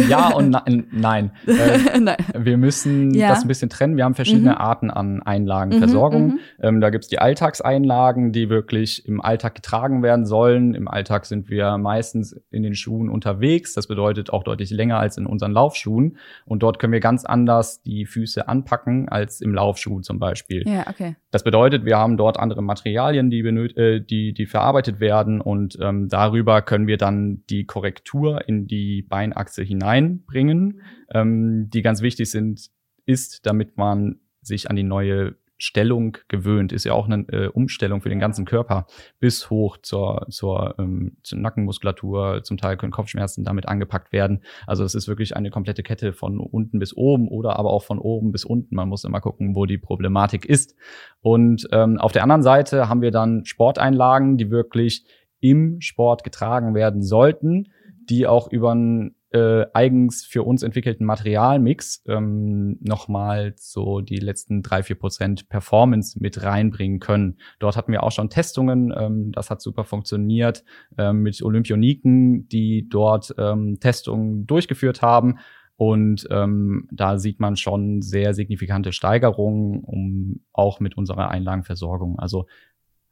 [0.08, 1.32] Ja und ne nein.
[1.52, 2.16] Äh, nein.
[2.38, 3.28] Wir müssen ja.
[3.28, 3.96] das ein bisschen trennen.
[3.96, 4.56] Wir haben verschiedene mhm.
[4.56, 6.26] Arten an Einlagenversorgung.
[6.26, 10.74] Mhm, mhm, ähm, da gibt's die Alltagseinlagen, die wirklich im Alltag getragen werden sollen.
[10.74, 13.74] Im Alltag sind wir meistens in den Schuhen unterwegs.
[13.74, 16.16] Das bedeutet auch deutlich länger als in unseren Laufschuhen.
[16.46, 20.62] Und dort können wir ganz anders die Füße anpacken als im Laufschuh zum Beispiel.
[20.66, 21.16] Ja, okay.
[21.32, 25.40] Das bedeutet, wir haben dort andere Materialien, die, äh, die, die verarbeitet werden.
[25.40, 32.02] Und ähm, darüber können wir dann die Korrektur in die Beinachse hineinbringen, ähm, die ganz
[32.02, 32.68] wichtig sind,
[33.06, 36.70] ist, damit man sich an die neue Stellung gewöhnt.
[36.72, 38.86] Ist ja auch eine äh, Umstellung für den ganzen Körper
[39.20, 42.42] bis hoch zur, zur, ähm, zur Nackenmuskulatur.
[42.42, 44.42] Zum Teil können Kopfschmerzen damit angepackt werden.
[44.66, 47.98] Also es ist wirklich eine komplette Kette von unten bis oben oder aber auch von
[47.98, 48.74] oben bis unten.
[48.74, 50.74] Man muss immer gucken, wo die Problematik ist.
[51.20, 55.06] Und ähm, auf der anderen Seite haben wir dann Sporteinlagen, die wirklich
[55.42, 57.68] im Sport getragen werden sollten,
[58.08, 64.62] die auch über einen äh, eigens für uns entwickelten Materialmix ähm, nochmal so die letzten
[64.62, 67.38] drei vier Prozent Performance mit reinbringen können.
[67.58, 70.64] Dort hatten wir auch schon Testungen, ähm, das hat super funktioniert
[70.98, 75.38] ähm, mit Olympioniken, die dort ähm, Testungen durchgeführt haben.
[75.76, 82.18] Und ähm, da sieht man schon sehr signifikante Steigerungen, um auch mit unserer Einlagenversorgung.
[82.18, 82.46] Also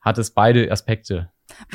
[0.00, 1.30] hat es beide Aspekte.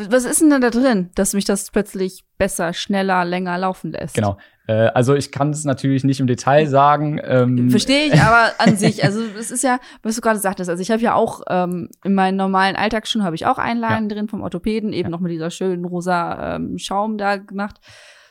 [0.09, 4.15] Was ist denn da drin, dass mich das plötzlich besser, schneller, länger laufen lässt?
[4.15, 4.37] Genau.
[4.67, 7.19] Äh, also ich kann es natürlich nicht im Detail sagen.
[7.23, 10.81] Ähm Verstehe ich, aber an sich, also es ist ja, was du gerade sagtest, also
[10.81, 14.15] ich habe ja auch ähm, in meinen normalen Alltagsschuhen habe ich auch Einlagen ja.
[14.15, 15.09] drin vom Orthopäden, eben ja.
[15.09, 17.79] noch mit dieser schönen rosa ähm, Schaum da gemacht.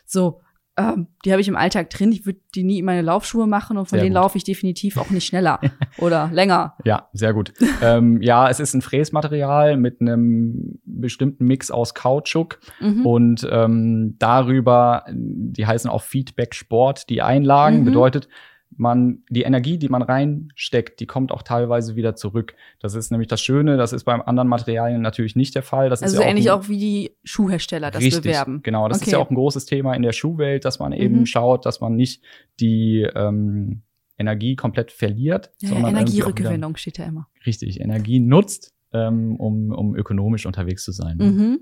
[0.06, 0.40] So,
[0.76, 2.10] ähm, die habe ich im Alltag drin.
[2.10, 4.96] Ich würde die nie in meine Laufschuhe machen und von sehr denen laufe ich definitiv
[4.96, 5.60] auch nicht schneller
[5.98, 6.74] oder länger.
[6.84, 7.52] Ja, sehr gut.
[7.80, 13.06] ähm, ja, es ist ein Fräsmaterial mit einem bestimmten Mix aus Kautschuk mhm.
[13.06, 17.84] und ähm, darüber, die heißen auch Feedback Sport, die Einlagen, mhm.
[17.84, 18.28] bedeutet,
[18.76, 22.54] man, die Energie, die man reinsteckt, die kommt auch teilweise wieder zurück.
[22.80, 25.90] Das ist nämlich das Schöne, das ist beim anderen Materialien natürlich nicht der Fall.
[25.90, 28.60] Das also ist ja ähnlich auch, wie die Schuhhersteller das richtig, bewerben.
[28.62, 29.06] Genau, das okay.
[29.06, 31.26] ist ja auch ein großes Thema in der Schuhwelt, dass man eben mhm.
[31.26, 32.22] schaut, dass man nicht
[32.60, 33.82] die ähm,
[34.18, 35.50] Energie komplett verliert.
[35.60, 37.28] Ja, sondern Energierückgewinnung steht ja immer.
[37.46, 41.18] Richtig, Energie nutzt, ähm, um, um ökonomisch unterwegs zu sein.
[41.18, 41.60] Mhm.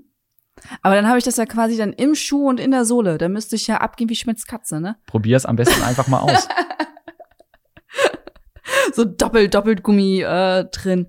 [0.81, 3.17] Aber dann habe ich das ja quasi dann im Schuh und in der Sohle.
[3.17, 4.97] Da müsste ich ja abgehen wie Schmitz Katze, ne?
[5.07, 6.47] Probier's am besten einfach mal aus.
[8.93, 11.07] so doppelt, doppelt Gummi äh, drin.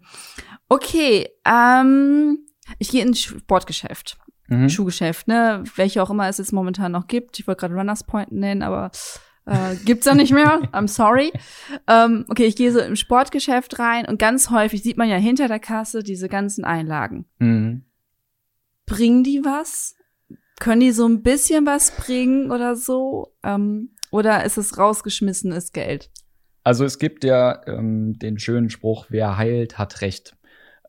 [0.68, 2.47] Okay, ähm,
[2.79, 4.18] ich gehe ins Sportgeschäft.
[4.49, 4.68] Mhm.
[4.68, 5.64] Schuhgeschäft, ne?
[5.77, 7.38] Welche auch immer es jetzt momentan noch gibt.
[7.38, 8.90] Ich wollte gerade Runners Point nennen, aber
[9.47, 10.62] äh, gibt's ja nicht mehr.
[10.73, 11.33] I'm sorry.
[11.87, 15.49] Ähm, okay, ich gehe so im Sportgeschäft rein und ganz häufig sieht man ja hinter
[15.49, 17.27] der Kasse diese ganzen Einlagen.
[17.38, 17.85] Mhm.
[18.87, 19.97] Bringen die was?
[20.61, 23.35] Können die so ein bisschen was bringen oder so?
[23.42, 26.11] Ähm, oder ist es rausgeschmissenes Geld?
[26.64, 30.37] Also es gibt ja ähm, den schönen Spruch, wer heilt, hat Recht.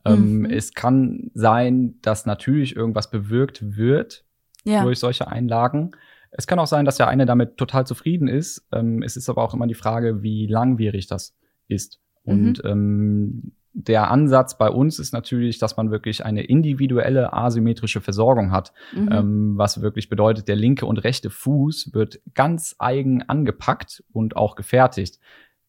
[0.06, 0.44] Ähm, mhm.
[0.46, 4.24] Es kann sein, dass natürlich irgendwas bewirkt wird
[4.64, 4.82] ja.
[4.82, 5.92] durch solche Einlagen.
[6.30, 8.66] Es kann auch sein, dass der eine damit total zufrieden ist.
[8.72, 11.36] Ähm, es ist aber auch immer die Frage, wie langwierig das
[11.68, 12.00] ist.
[12.24, 12.32] Mhm.
[12.32, 18.50] Und ähm, der Ansatz bei uns ist natürlich, dass man wirklich eine individuelle asymmetrische Versorgung
[18.50, 19.08] hat, mhm.
[19.12, 24.56] ähm, was wirklich bedeutet, der linke und rechte Fuß wird ganz eigen angepackt und auch
[24.56, 25.18] gefertigt.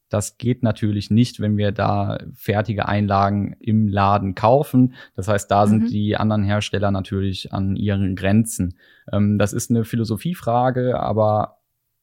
[0.10, 4.94] Das geht natürlich nicht, wenn wir da fertige Einlagen im Laden kaufen.
[5.16, 5.70] Das heißt, da mhm.
[5.70, 8.78] sind die anderen Hersteller natürlich an ihren Grenzen.
[9.12, 11.58] Ähm, das ist eine Philosophiefrage, aber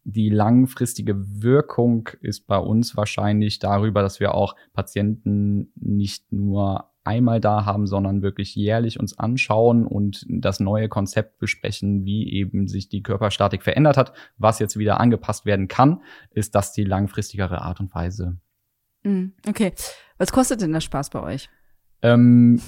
[0.05, 7.41] die langfristige Wirkung ist bei uns wahrscheinlich darüber, dass wir auch Patienten nicht nur einmal
[7.41, 12.89] da haben, sondern wirklich jährlich uns anschauen und das neue Konzept besprechen, wie eben sich
[12.89, 14.13] die Körperstatik verändert hat.
[14.39, 18.39] Was jetzt wieder angepasst werden kann, ist das die langfristigere Art und Weise.
[19.05, 19.73] Mm, okay.
[20.19, 21.51] Was kostet denn der Spaß bei euch?
[22.03, 22.61] Ähm,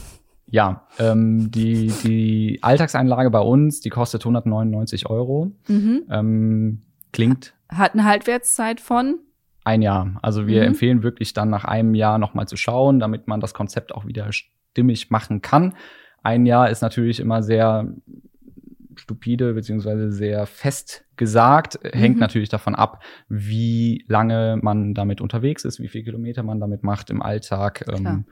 [0.46, 5.52] ja, ähm, die, die Alltagseinlage bei uns, die kostet 199 Euro.
[5.66, 6.04] Mhm.
[6.10, 7.54] Ähm, klingt.
[7.68, 9.18] Hat eine Haltwertszeit von?
[9.66, 10.18] Ein Jahr.
[10.22, 10.68] Also wir mhm.
[10.68, 14.30] empfehlen wirklich dann nach einem Jahr nochmal zu schauen, damit man das Konzept auch wieder
[14.32, 15.74] stimmig machen kann.
[16.22, 17.92] Ein Jahr ist natürlich immer sehr
[18.94, 22.20] stupide beziehungsweise sehr fest gesagt, hängt mhm.
[22.20, 27.10] natürlich davon ab, wie lange man damit unterwegs ist, wie viele Kilometer man damit macht
[27.10, 27.84] im Alltag.
[27.88, 28.24] Ähm,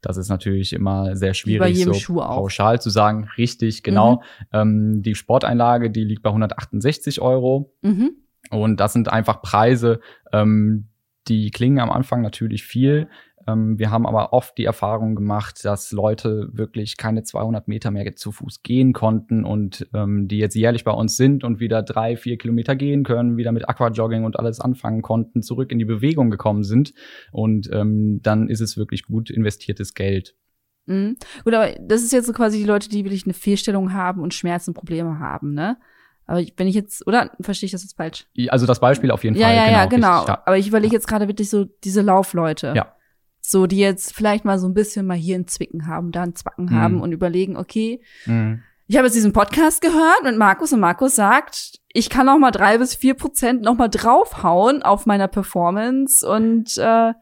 [0.00, 3.28] das ist natürlich immer sehr schwierig, so pauschal zu sagen.
[3.38, 4.16] Richtig, genau.
[4.16, 4.46] Mhm.
[4.52, 7.72] Ähm, die Sporteinlage, die liegt bei 168 Euro.
[7.82, 8.16] Mhm.
[8.50, 10.00] Und das sind einfach Preise,
[10.32, 10.88] ähm,
[11.28, 13.08] die klingen am Anfang natürlich viel.
[13.46, 18.14] Ähm, wir haben aber oft die Erfahrung gemacht, dass Leute wirklich keine 200 Meter mehr
[18.14, 22.16] zu Fuß gehen konnten und ähm, die jetzt jährlich bei uns sind und wieder drei,
[22.16, 26.30] vier Kilometer gehen können, wieder mit Aquajogging und alles anfangen konnten, zurück in die Bewegung
[26.30, 26.92] gekommen sind.
[27.30, 30.34] Und ähm, dann ist es wirklich gut investiertes Geld.
[30.86, 31.16] Mhm.
[31.44, 34.34] Gut, aber das ist jetzt so quasi die Leute, die wirklich eine Fehlstellung haben und
[34.34, 35.78] Schmerzen, Probleme haben, ne?
[36.26, 38.26] Aber wenn ich jetzt, oder verstehe ich das jetzt falsch?
[38.48, 39.56] Also das Beispiel auf jeden ja, Fall.
[39.56, 40.16] Ja, genau, ja, genau.
[40.18, 40.42] Richtig, ja.
[40.46, 42.72] Aber ich überlege jetzt gerade wirklich so diese Laufleute.
[42.76, 42.94] Ja.
[43.40, 46.36] So, die jetzt vielleicht mal so ein bisschen mal hier einen Zwicken haben, da einen
[46.36, 46.74] Zwacken mhm.
[46.74, 48.62] haben und überlegen, okay, mhm.
[48.86, 52.52] ich habe jetzt diesen Podcast gehört mit Markus und Markus sagt, ich kann noch mal
[52.52, 57.12] drei bis vier Prozent noch mal draufhauen auf meiner Performance und äh,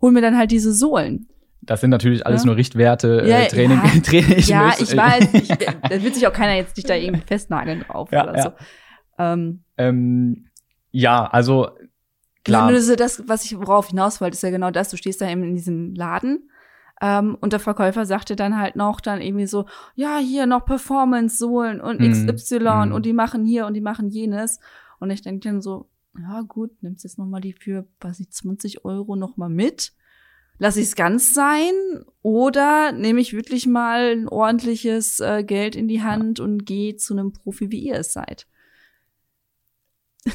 [0.00, 1.28] hol mir dann halt diese Sohlen.
[1.62, 2.46] Das sind natürlich alles ja.
[2.46, 4.00] nur Richtwerte, ja, äh, Training, ja.
[4.00, 4.38] Training.
[4.40, 5.34] Ja, ich weiß.
[5.34, 5.48] Ich,
[5.88, 8.52] da wird sich auch keiner jetzt nicht da irgendwie festnageln drauf ja, oder so.
[9.18, 10.46] Ähm, ähm,
[10.90, 11.70] ja, also
[12.44, 12.74] klar.
[12.80, 14.90] So das, was ich worauf hinaus wollte, ist ja genau das.
[14.90, 16.50] Du stehst da eben in diesem Laden.
[17.02, 21.80] Ähm, und der Verkäufer sagte dann halt noch dann irgendwie so, ja, hier noch Performance-Sohlen
[21.80, 22.26] und Mhm.
[22.26, 22.92] XY Mhm.
[22.92, 24.60] und die machen hier und die machen jenes.
[24.98, 28.30] Und ich denke dann so, ja gut, nimmst jetzt noch mal die für, weiß ich,
[28.30, 29.92] 20 Euro noch mal mit.
[30.62, 31.72] Lass ich es ganz sein
[32.20, 37.14] oder nehme ich wirklich mal ein ordentliches äh, Geld in die Hand und gehe zu
[37.14, 38.46] einem Profi, wie ihr es seid?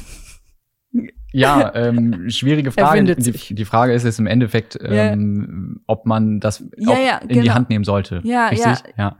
[1.32, 3.14] Ja, ähm, schwierige Er Frage.
[3.14, 7.28] Die, die Frage ist es im Endeffekt, ähm, ob man das Ja, auch ja, in
[7.28, 7.52] die genau.
[7.52, 8.22] Hand nehmen sollte.
[8.24, 8.94] Ja, Richtig?
[8.96, 9.18] Ja.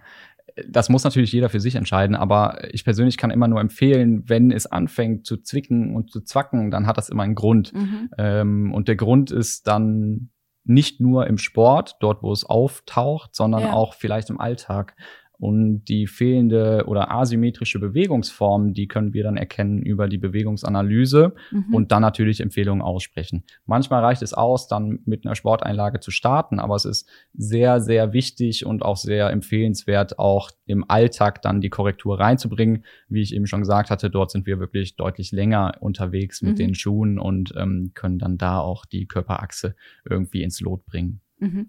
[0.66, 4.50] Das muss natürlich jeder für sich entscheiden, aber ich persönlich kann immer nur empfehlen, wenn
[4.50, 7.74] es anfängt zu zwicken und zu zwacken, dann hat das immer einen Grund.
[7.74, 8.08] Mhm.
[8.16, 10.30] Ähm, und der Grund ist dann
[10.68, 13.72] nicht nur im Sport, dort wo es auftaucht, sondern Ja.
[13.72, 14.94] auch vielleicht im Alltag.
[15.38, 21.74] Und die fehlende oder asymmetrische Bewegungsform, die können wir dann erkennen über die Bewegungsanalyse Mhm.
[21.74, 23.44] und dann natürlich Empfehlungen aussprechen.
[23.66, 28.12] Manchmal reicht es aus, dann mit einer Sporteinlage zu starten, aber es ist sehr, sehr
[28.12, 32.84] wichtig und auch sehr empfehlenswert, auch im Alltag dann die Korrektur reinzubringen.
[33.08, 36.56] Wie ich eben schon gesagt hatte, dort sind wir wirklich deutlich länger unterwegs mit Mhm.
[36.56, 39.74] den Schuhen und ähm, können dann da auch die Körperachse
[40.08, 41.20] irgendwie ins Lot bringen.
[41.38, 41.66] Mhm.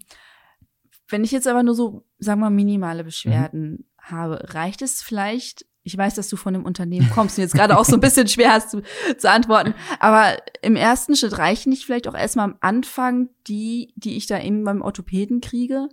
[1.08, 3.06] Wenn ich jetzt aber nur so, sagen wir, minimale Mhm.
[3.06, 7.54] Beschwerden habe, reicht es vielleicht, ich weiß, dass du von einem Unternehmen kommst und jetzt
[7.54, 8.82] gerade auch so ein bisschen schwer hast zu,
[9.16, 14.16] zu antworten, aber im ersten Schritt reichen nicht vielleicht auch erstmal am Anfang die, die
[14.16, 15.88] ich da eben beim Orthopäden kriege?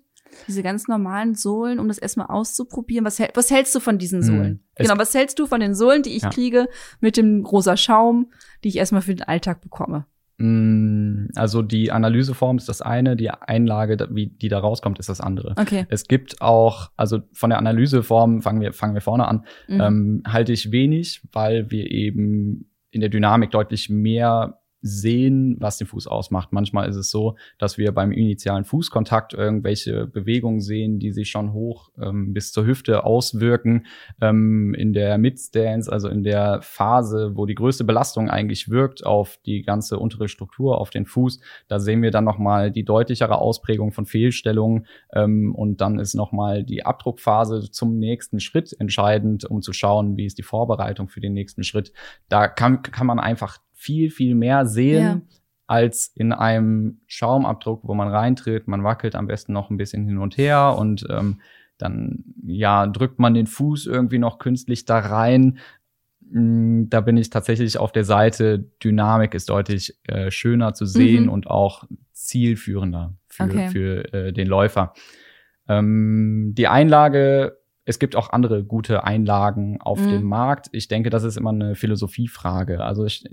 [0.48, 3.06] Diese ganz normalen Sohlen, um das erstmal auszuprobieren.
[3.06, 4.28] Was, was hältst du von diesen Hm.
[4.28, 4.64] Sohlen?
[4.76, 6.30] Es- Genau, was hältst du von den Sohlen, die ich Ja.
[6.30, 6.68] kriege
[7.00, 8.32] mit dem rosa Schaum,
[8.64, 10.08] die ich erstmal für den Alltag bekomme?
[10.38, 15.22] Mm, Also die Analyseform ist das eine, die Einlage, wie die da rauskommt, ist das
[15.22, 15.54] andere.
[15.58, 15.86] Okay.
[15.90, 19.82] Es gibt auch, also von der Analyseform fangen wir, fangen wir vorne an, Mhm.
[19.82, 25.88] ähm, halte ich wenig, weil wir eben in der Dynamik deutlich mehr sehen, was den
[25.88, 26.54] Fuß ausmacht.
[26.54, 31.54] Manchmal ist es so, dass wir beim initialen Fußkontakt irgendwelche Bewegungen sehen, die sich schon
[31.54, 33.88] hoch ähm, bis zur Hüfte auswirken.
[34.22, 39.40] Ähm, in der Mid-Stance, also in der Phase, wo die größte Belastung eigentlich wirkt auf
[39.44, 43.92] die ganze untere Struktur, auf den Fuß, da sehen wir dann nochmal die deutlichere Ausprägung
[43.92, 44.86] von Fehlstellungen.
[45.14, 50.28] Ähm, und dann ist nochmal die Abdruckphase zum nächsten Schritt entscheidend, um zu schauen, wie
[50.28, 51.92] ist die Vorbereitung für den nächsten Schritt.
[52.30, 55.04] Da kann, kann man einfach viel, viel mehr sehen.
[55.04, 55.22] Ja.
[55.68, 58.68] als in einem Schaumabdruck, wo man reintritt.
[58.68, 61.42] Man wackelt am besten noch ein bisschen hin und her und ähm,
[61.80, 65.58] dann ja drückt man den Fuß irgendwie noch künstlich da rein.
[66.30, 68.60] Mm, Da bin ich tatsächlich auf der Seite.
[68.84, 71.30] Dynamik ist deutlich äh, schöner zu sehen Mhm.
[71.30, 73.68] und auch zielführender für, Okay.
[73.70, 74.94] für äh, den Läufer.
[75.68, 80.10] Ähm, die Einlage, es gibt auch andere gute Einlagen auf Mhm.
[80.10, 80.70] dem Markt.
[80.72, 82.84] Ich denke, das ist immer eine Philosophiefrage.
[82.84, 83.24] Also ich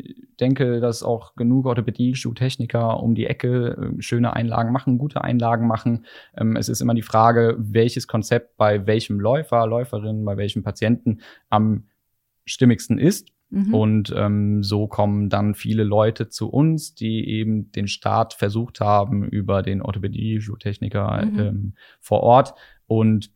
[0.40, 6.04] denke, dass auch genug Orthopädie-Schuhtechniker um die Ecke äh, schöne Einlagen machen, gute Einlagen machen.
[6.36, 11.20] Ähm, es ist immer die Frage, welches Konzept bei welchem Läufer, Läuferin, bei welchem Patienten
[11.48, 11.84] am
[12.44, 13.28] stimmigsten ist.
[13.48, 13.74] Mhm.
[13.74, 19.24] Und ähm, so kommen dann viele Leute zu uns, die eben den Start versucht haben
[19.28, 21.38] über den Orthopädie-Schuhtechniker Mhm.
[21.38, 22.54] ähm, vor Ort
[22.86, 23.30] und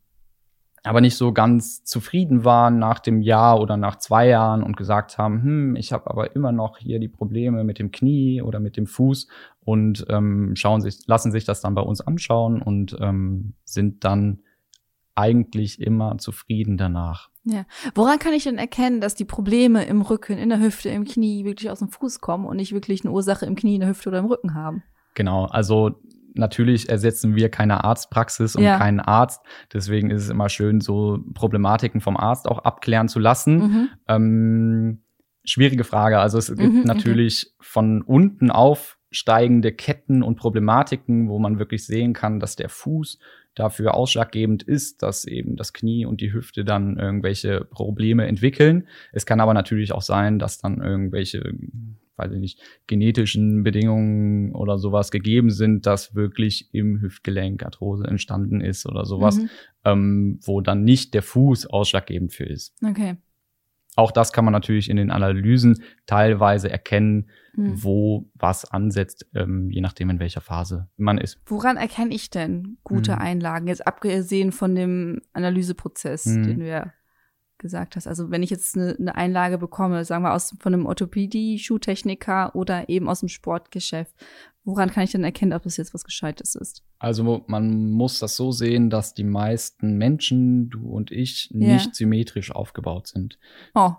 [0.86, 5.18] aber nicht so ganz zufrieden waren nach dem Jahr oder nach zwei Jahren und gesagt
[5.18, 8.76] haben, hm, ich habe aber immer noch hier die Probleme mit dem Knie oder mit
[8.76, 9.26] dem Fuß
[9.64, 14.40] und ähm, schauen sich, lassen sich das dann bei uns anschauen und ähm, sind dann
[15.16, 17.30] eigentlich immer zufrieden danach.
[17.94, 21.44] Woran kann ich denn erkennen, dass die Probleme im Rücken, in der Hüfte, im Knie
[21.44, 24.08] wirklich aus dem Fuß kommen und nicht wirklich eine Ursache im Knie, in der Hüfte
[24.08, 24.82] oder im Rücken haben?
[25.14, 25.98] Genau, also
[26.38, 28.78] natürlich ersetzen wir keine Arztpraxis und Ja.
[28.78, 29.42] keinen Arzt.
[29.72, 33.58] Deswegen ist es immer schön, so Problematiken vom Arzt auch abklären zu lassen.
[33.58, 33.88] Mhm.
[34.08, 35.02] Ähm,
[35.44, 36.18] schwierige Frage.
[36.18, 36.88] Also es gibt Mhm, okay.
[36.88, 43.18] natürlich von unten aufsteigende Ketten und Problematiken, wo man wirklich sehen kann, dass der Fuß
[43.54, 48.86] dafür ausschlaggebend ist, dass eben das Knie und die Hüfte dann irgendwelche Probleme entwickeln.
[49.12, 51.54] Es kann aber natürlich auch sein, dass dann irgendwelche,
[52.16, 58.60] weiß ich nicht, genetischen Bedingungen oder sowas gegeben sind, dass wirklich im Hüftgelenk Arthrose entstanden
[58.60, 59.48] ist oder sowas, Mhm.
[59.84, 62.74] ähm, wo dann nicht der Fuß ausschlaggebend für ist.
[62.84, 63.16] Okay.
[63.98, 67.82] Auch das kann man natürlich in den Analysen teilweise erkennen, Mhm.
[67.82, 71.40] wo was ansetzt, ähm, je nachdem, in welcher Phase man ist.
[71.46, 73.18] Woran erkenne ich denn gute Mhm.
[73.18, 73.66] Einlagen?
[73.68, 76.42] Jetzt abgesehen von dem Analyseprozess, Mhm.
[76.42, 76.92] den ja
[77.58, 78.06] gesagt hast.
[78.06, 82.54] Also wenn ich jetzt eine, eine Einlage bekomme, sagen wir aus von einem Orthopädie, Schuhtechniker
[82.54, 84.14] oder eben aus dem Sportgeschäft,
[84.64, 86.82] woran kann ich denn erkennen, ob das jetzt was Gescheites ist?
[86.98, 92.50] Also man muss das so sehen, dass die meisten Menschen, du und ich, nicht symmetrisch
[92.50, 93.38] aufgebaut sind.
[93.74, 93.92] Oh,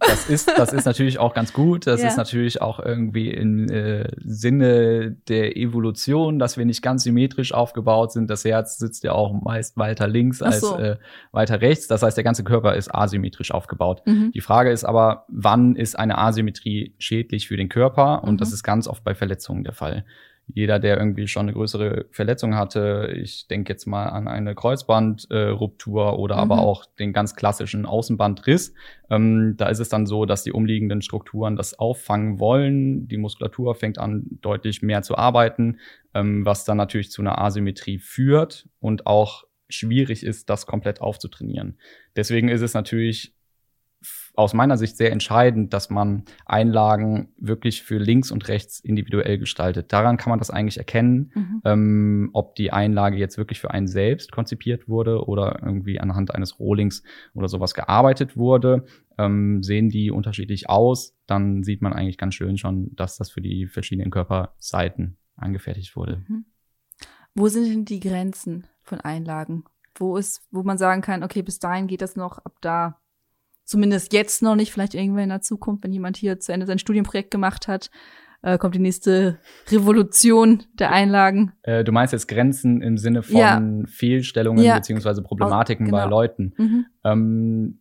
[0.00, 1.86] das ist, das ist natürlich auch ganz gut.
[1.86, 2.08] Das Ja.
[2.08, 8.10] ist natürlich auch irgendwie im äh, Sinne der Evolution, dass wir nicht ganz symmetrisch aufgebaut
[8.12, 8.28] sind.
[8.28, 10.76] Das Herz sitzt ja auch meist weiter links Ach als so.
[10.76, 10.96] äh,
[11.30, 11.86] weiter rechts.
[11.86, 14.02] Das heißt, der ganze Körper ist asymmetrisch aufgebaut.
[14.04, 14.32] Mhm.
[14.34, 18.24] Die Frage ist aber, wann ist eine Asymmetrie schädlich für den Körper?
[18.24, 18.38] Und Mhm.
[18.38, 20.04] das ist ganz oft bei Verletzungen der Fall.
[20.48, 25.50] Jeder, der irgendwie schon eine größere Verletzung hatte, ich denke jetzt mal an eine Kreuzbandruptur
[25.58, 26.60] Ruptur oder aber Mhm.
[26.60, 28.74] auch den ganz klassischen Außenbandriss,
[29.10, 33.08] ähm, da ist es dann so, dass die umliegenden Strukturen das auffangen wollen.
[33.08, 35.78] Die Muskulatur fängt an, deutlich mehr zu arbeiten,
[36.14, 41.78] ähm, was dann natürlich zu einer Asymmetrie führt und auch schwierig ist, das komplett aufzutrainieren.
[42.16, 43.34] Deswegen ist es natürlich
[44.34, 49.92] aus meiner Sicht sehr entscheidend, dass man Einlagen wirklich für links und rechts individuell gestaltet.
[49.92, 51.62] Daran kann man das eigentlich erkennen, Mhm.
[51.64, 56.58] ähm, ob die Einlage jetzt wirklich für einen selbst konzipiert wurde oder irgendwie anhand eines
[56.58, 57.02] Rohlings
[57.34, 58.86] oder sowas gearbeitet wurde.
[59.18, 63.42] Ähm, sehen die unterschiedlich aus, dann sieht man eigentlich ganz schön schon, dass das für
[63.42, 66.24] die verschiedenen Körperseiten angefertigt wurde.
[66.28, 66.46] Mhm.
[67.34, 69.64] Wo sind denn die Grenzen von Einlagen?
[69.94, 72.98] Wo ist, wo man sagen kann, okay, bis dahin geht das noch, ab da
[73.64, 76.78] zumindest jetzt noch nicht, vielleicht irgendwann in der Zukunft, wenn jemand hier zu Ende sein
[76.78, 77.90] Studienprojekt gemacht hat,
[78.42, 79.38] äh, kommt die nächste
[79.70, 81.52] Revolution der Einlagen.
[81.62, 83.62] Äh, du meinst jetzt Grenzen im Sinne von Ja.
[83.86, 84.76] Fehlstellungen Ja.
[84.76, 86.10] beziehungsweise Problematiken bei genau.
[86.10, 86.52] Leuten.
[86.56, 86.86] Mhm.
[87.04, 87.78] Ähm,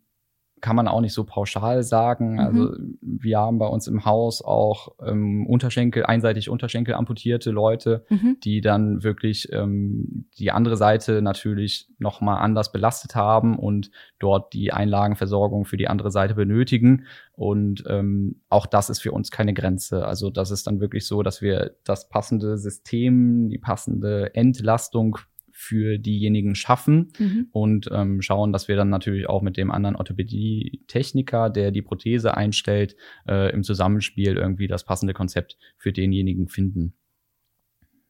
[0.61, 2.33] kann man auch nicht so pauschal sagen.
[2.33, 2.39] Mhm.
[2.39, 8.37] Also wir haben bei uns im Haus auch ähm, Unterschenkel, einseitig Unterschenkel amputierte Leute, Mhm.
[8.43, 14.53] die dann wirklich ähm, die andere Seite natürlich noch mal anders belastet haben und dort
[14.53, 17.05] die Einlagenversorgung für die andere Seite benötigen.
[17.33, 20.05] Und ähm, auch das ist für uns keine Grenze.
[20.05, 25.17] Also das ist dann wirklich so, dass wir das passende System, die passende Entlastung
[25.61, 27.47] für diejenigen schaffen Mhm.
[27.51, 32.35] und ähm, schauen, dass wir dann natürlich auch mit dem anderen Orthopädie-Techniker, der die Prothese
[32.35, 32.95] einstellt,
[33.27, 36.93] äh, im Zusammenspiel irgendwie das passende Konzept für denjenigen finden.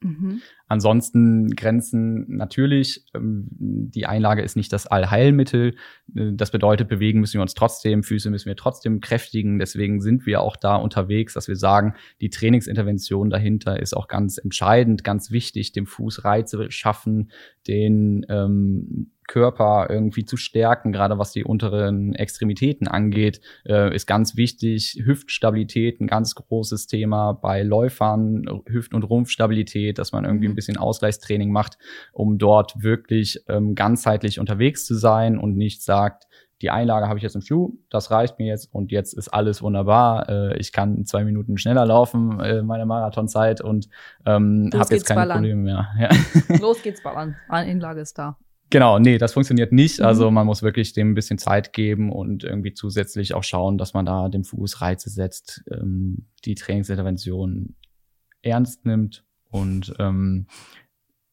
[0.01, 0.41] Mhm.
[0.67, 3.05] Ansonsten Grenzen natürlich.
[3.13, 5.75] Ähm, die Einlage ist nicht das Allheilmittel.
[6.15, 9.59] Äh, Das bedeutet, bewegen müssen wir uns trotzdem, Füße müssen wir trotzdem kräftigen.
[9.59, 14.37] Deswegen sind wir auch da unterwegs, dass wir sagen, die Trainingsintervention dahinter ist auch ganz
[14.37, 17.31] entscheidend, ganz wichtig, dem Fuß Reize schaffen,
[17.67, 24.35] den ähm, Körper irgendwie zu stärken, gerade was die unteren Extremitäten angeht, äh, ist ganz
[24.35, 25.01] wichtig.
[25.05, 30.51] Hüftstabilität, ein ganz großes Thema bei Läufern, Hüft- und Rumpfstabilität, dass man irgendwie Mhm.
[30.51, 31.77] ein bisschen Ausgleichstraining macht,
[32.11, 36.27] um dort wirklich ähm, ganzheitlich unterwegs zu sein und nicht sagt,
[36.61, 39.61] die Einlage habe ich jetzt im Schuh, das reicht mir jetzt und jetzt ist alles
[39.63, 40.27] wunderbar.
[40.29, 43.87] Äh, ich kann zwei Minuten schneller laufen, äh, meine Marathonzeit und
[44.25, 45.33] ähm, habe jetzt keine.
[45.33, 45.87] Probleme mehr.
[45.97, 46.09] Ja.
[46.59, 47.37] Los geht's, ballern.
[47.47, 48.37] Einlage ist da.
[48.71, 49.99] Genau, nee, das funktioniert nicht.
[49.99, 50.05] Mhm.
[50.05, 53.93] Also man muss wirklich dem ein bisschen Zeit geben und irgendwie zusätzlich auch schauen, dass
[53.93, 57.75] man da dem Fuß Reize setzt, ähm, die Trainingsintervention
[58.41, 60.47] ernst nimmt und ähm,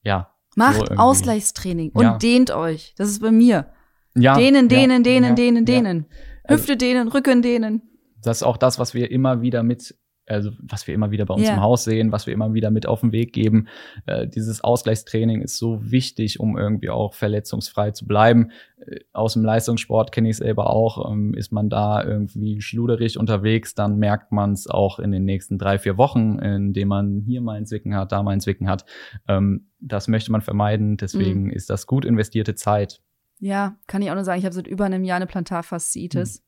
[0.02, 0.34] ja.
[0.56, 0.98] Macht irgendwie.
[0.98, 2.18] Ausgleichstraining und Ja.
[2.18, 2.94] dehnt euch.
[2.98, 3.72] Das ist bei mir.
[4.16, 5.74] ja dehnen, dehnen, dehnen, ja, dehnen, ja.
[5.74, 6.06] dehnen.
[6.42, 7.82] Also- Hüfte dehnen, Rücken dehnen.
[8.20, 9.94] Das ist auch das, was wir immer wieder mit,
[10.28, 11.54] also was wir immer wieder bei uns Ja.
[11.54, 13.68] im Haus sehen, was wir immer wieder mit auf den Weg geben.
[14.06, 18.50] Äh, dieses Ausgleichstraining ist so wichtig, um irgendwie auch verletzungsfrei zu bleiben.
[18.86, 21.10] Äh, aus dem Leistungssport kenne ich selber auch.
[21.10, 25.58] Ähm, ist man da irgendwie schluderig unterwegs, dann merkt man es auch in den nächsten
[25.58, 28.84] drei, vier Wochen, indem man hier mal ein Zwicken hat, da mal ein Zwicken hat.
[29.28, 30.96] Ähm, das möchte man vermeiden.
[30.96, 31.50] Deswegen Mhm.
[31.50, 33.00] ist das gut investierte Zeit.
[33.40, 36.42] Ja, kann ich auch nur sagen, ich habe seit über einem Jahr eine Plantarfasziitis.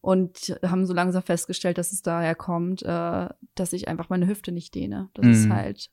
[0.00, 4.52] Und haben so langsam festgestellt, dass es daher kommt, äh, dass ich einfach meine Hüfte
[4.52, 5.08] nicht dehne.
[5.14, 5.52] Das ist Mhm.
[5.54, 5.90] halt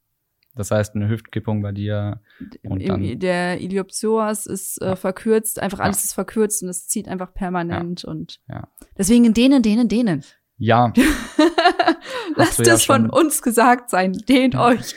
[0.57, 2.21] Das heißt, eine Hüftkippung bei dir.
[2.63, 4.95] Und im, dann- der Iliopsoas ist äh, Ja.
[4.95, 6.03] verkürzt, einfach alles Ja.
[6.05, 8.67] ist verkürzt und es zieht einfach permanent und Ja.
[8.97, 10.23] deswegen dehnen, dehnen, dehnen.
[10.57, 10.93] Ja,
[12.35, 14.65] Lasst du ja es von uns gesagt sein, dehnt Ja.
[14.67, 14.95] euch.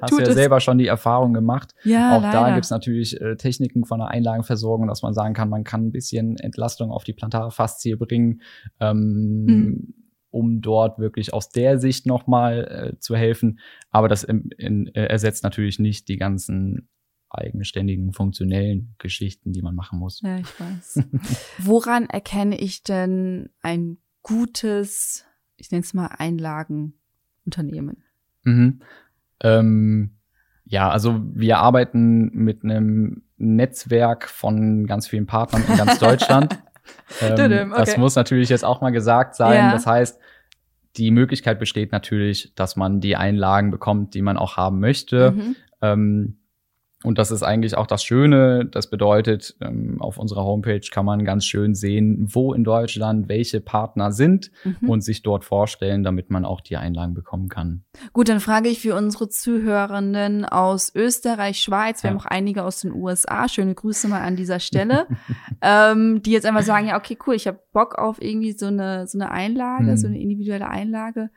[0.00, 0.34] Hast Tut du ja es.
[0.34, 1.74] selber schon die Erfahrung gemacht.
[1.84, 2.54] Ja, auch da leider.
[2.56, 6.36] gibt's natürlich äh, Techniken von der Einlagenversorgung, dass man sagen kann, man kann ein bisschen
[6.38, 8.42] Entlastung auf die Plantarfaszie bringen,
[8.80, 9.94] ähm, Mhm.
[10.30, 13.58] um dort wirklich aus der Sicht nochmal äh, zu helfen.
[13.90, 16.88] Aber das im, in, äh, ersetzt natürlich nicht die ganzen
[17.34, 20.20] eigenständigen, funktionellen Geschichten, die man machen muss.
[20.22, 21.02] Ja, ich weiß.
[21.58, 25.24] Woran erkenne ich denn ein gutes,
[25.56, 28.02] ich nenne es mal Einlagenunternehmen?
[28.44, 28.80] Mhm.
[29.42, 30.16] Ähm,
[30.64, 36.58] ja, also wir arbeiten mit einem Netzwerk von ganz vielen Partnern in ganz Deutschland.
[37.20, 37.72] Ähm, okay.
[37.76, 39.54] Das muss natürlich jetzt auch mal gesagt sein.
[39.54, 39.72] Ja.
[39.72, 40.18] Das heißt,
[40.96, 45.30] die Möglichkeit besteht natürlich, dass man die Einlagen bekommt, die man auch haben möchte.
[45.30, 45.56] Mhm.
[45.80, 46.38] Ähm,
[47.02, 48.64] und das ist eigentlich auch das Schöne.
[48.64, 53.60] Das bedeutet, ähm, auf unserer Homepage kann man ganz schön sehen, wo in Deutschland welche
[53.60, 54.88] Partner sind mhm.
[54.88, 57.84] und sich dort vorstellen, damit man auch die Einlagen bekommen kann.
[58.12, 62.14] Gut, dann frage ich für unsere Zuhörenden aus Österreich, Schweiz, wir ja.
[62.14, 63.48] haben auch einige aus den USA.
[63.48, 65.06] Schöne Grüße mal an dieser Stelle,
[65.60, 69.06] ähm, die jetzt einfach sagen, ja, okay, cool, ich habe Bock auf irgendwie so eine,
[69.06, 69.96] so eine Einlage, mhm.
[69.96, 71.30] so eine individuelle Einlage.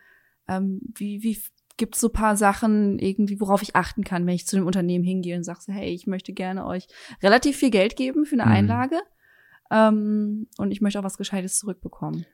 [0.47, 1.39] Ähm, wie, wie
[1.77, 5.03] gibt es so paar Sachen irgendwie, worauf ich achten kann, wenn ich zu einem Unternehmen
[5.03, 6.87] hingehe und sage, so, hey, ich möchte gerne euch
[7.21, 8.51] relativ viel Geld geben für eine mhm.
[8.51, 8.99] Einlage
[9.71, 12.25] ähm, und ich möchte auch was Gescheites zurückbekommen.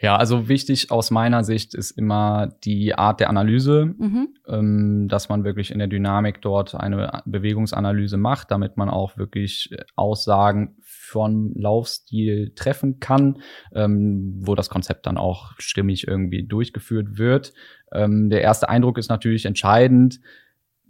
[0.00, 4.28] Ja, also wichtig aus meiner Sicht ist immer die Art der Analyse, mhm.
[4.46, 9.74] ähm, dass man wirklich in der Dynamik dort eine Bewegungsanalyse macht, damit man auch wirklich
[9.96, 10.76] Aussagen
[11.08, 13.42] von Laufstil treffen kann,
[13.74, 17.52] ähm, wo das Konzept dann auch stimmig irgendwie durchgeführt wird.
[17.92, 20.20] Ähm, der erste Eindruck ist natürlich entscheidend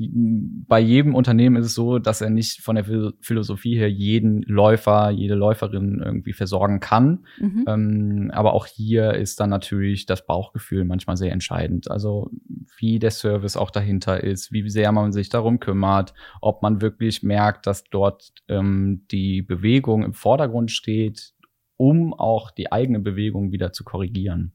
[0.00, 2.84] bei jedem Unternehmen ist es so, dass er nicht von der
[3.20, 7.26] Philosophie her jeden Läufer, jede Läuferin irgendwie versorgen kann.
[7.40, 7.64] Mhm.
[7.66, 11.90] Ähm, aber auch hier ist dann natürlich das Bauchgefühl manchmal sehr entscheidend.
[11.90, 12.30] Also
[12.78, 17.24] wie der Service auch dahinter ist, wie sehr man sich darum kümmert, ob man wirklich
[17.24, 21.34] merkt, dass dort ähm, die Bewegung im Vordergrund steht,
[21.76, 24.52] um auch die eigene Bewegung wieder zu korrigieren.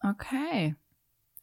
[0.00, 0.76] Okay.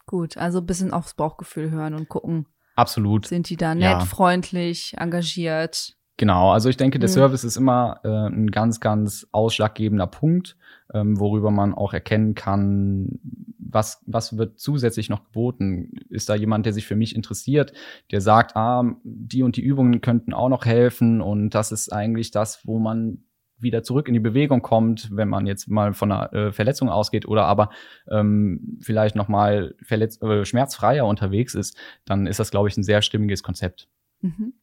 [0.07, 2.47] Gut, also ein bisschen aufs Bauchgefühl hören und gucken.
[2.81, 3.27] Absolut.
[3.27, 3.99] Sind die da nett, ja.
[3.99, 5.95] freundlich, engagiert?
[6.17, 7.13] Genau, also ich denke, der mhm.
[7.13, 10.57] Service ist immer äh, ein ganz, ganz ausschlaggebender Punkt,
[10.93, 13.19] ähm, worüber man auch erkennen kann,
[13.59, 15.91] was, was wird zusätzlich noch geboten.
[16.09, 17.73] Ist da jemand, der sich für mich interessiert,
[18.09, 22.31] der sagt, ah, die und die Übungen könnten auch noch helfen und das ist eigentlich
[22.31, 23.23] das, wo man
[23.61, 27.27] wieder zurück in die Bewegung kommt, wenn man jetzt mal von einer äh, Verletzung ausgeht
[27.27, 27.69] oder aber
[28.09, 32.83] ähm, vielleicht noch mal verletz äh, schmerzfreier unterwegs ist, dann ist das, glaube ich, ein
[32.83, 33.87] sehr stimmiges Konzept.
[34.21, 34.53] Mhm.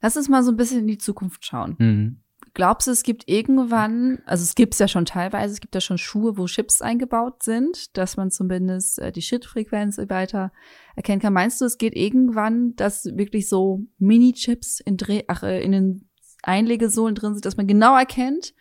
[0.00, 1.76] Lass uns mal so ein bisschen in die Zukunft schauen.
[1.78, 2.22] Mhm.
[2.54, 5.80] Glaubst du, es gibt irgendwann, also es gibt es ja schon teilweise, es gibt ja
[5.82, 10.52] schon Schuhe, wo Chips eingebaut sind, dass man zumindest äh, die Schrittfrequenz weiter
[10.94, 11.34] erkennen kann.
[11.34, 16.05] Meinst du, es geht irgendwann, dass wirklich so Mini-Chips in, Dreh, ach, äh, in den
[16.46, 18.54] Einlegesohlen drin sind, dass man genau erkennt,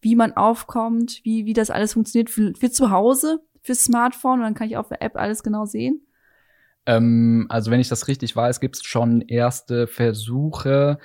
[0.00, 4.44] wie man aufkommt, wie, wie das alles funktioniert für, für zu Hause, für Smartphone und
[4.44, 6.06] dann kann ich auf der App alles genau sehen?
[6.86, 10.98] Ähm, also wenn ich das richtig weiß, gibt es schon erste Versuche.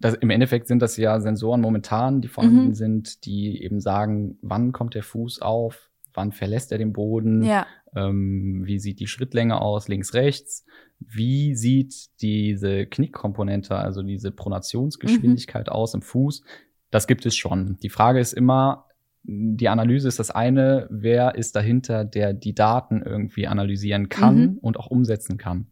[0.00, 2.74] Das, Im Endeffekt sind das ja Sensoren momentan, die vorhanden mhm.
[2.74, 7.66] sind, die eben sagen, wann kommt der Fuß auf, wann verlässt er den Boden, ja.
[7.96, 10.64] Ähm, wie sieht die Schrittlänge aus, links, rechts,
[11.00, 15.72] wie sieht diese Knickkomponente, also diese Pronationsgeschwindigkeit mhm.
[15.72, 16.42] aus im Fuß.
[16.90, 17.78] Das gibt es schon.
[17.82, 18.86] Die Frage ist immer,
[19.24, 24.58] die Analyse ist das eine, wer ist dahinter, der die Daten irgendwie analysieren kann mhm.
[24.58, 25.66] und auch umsetzen kann.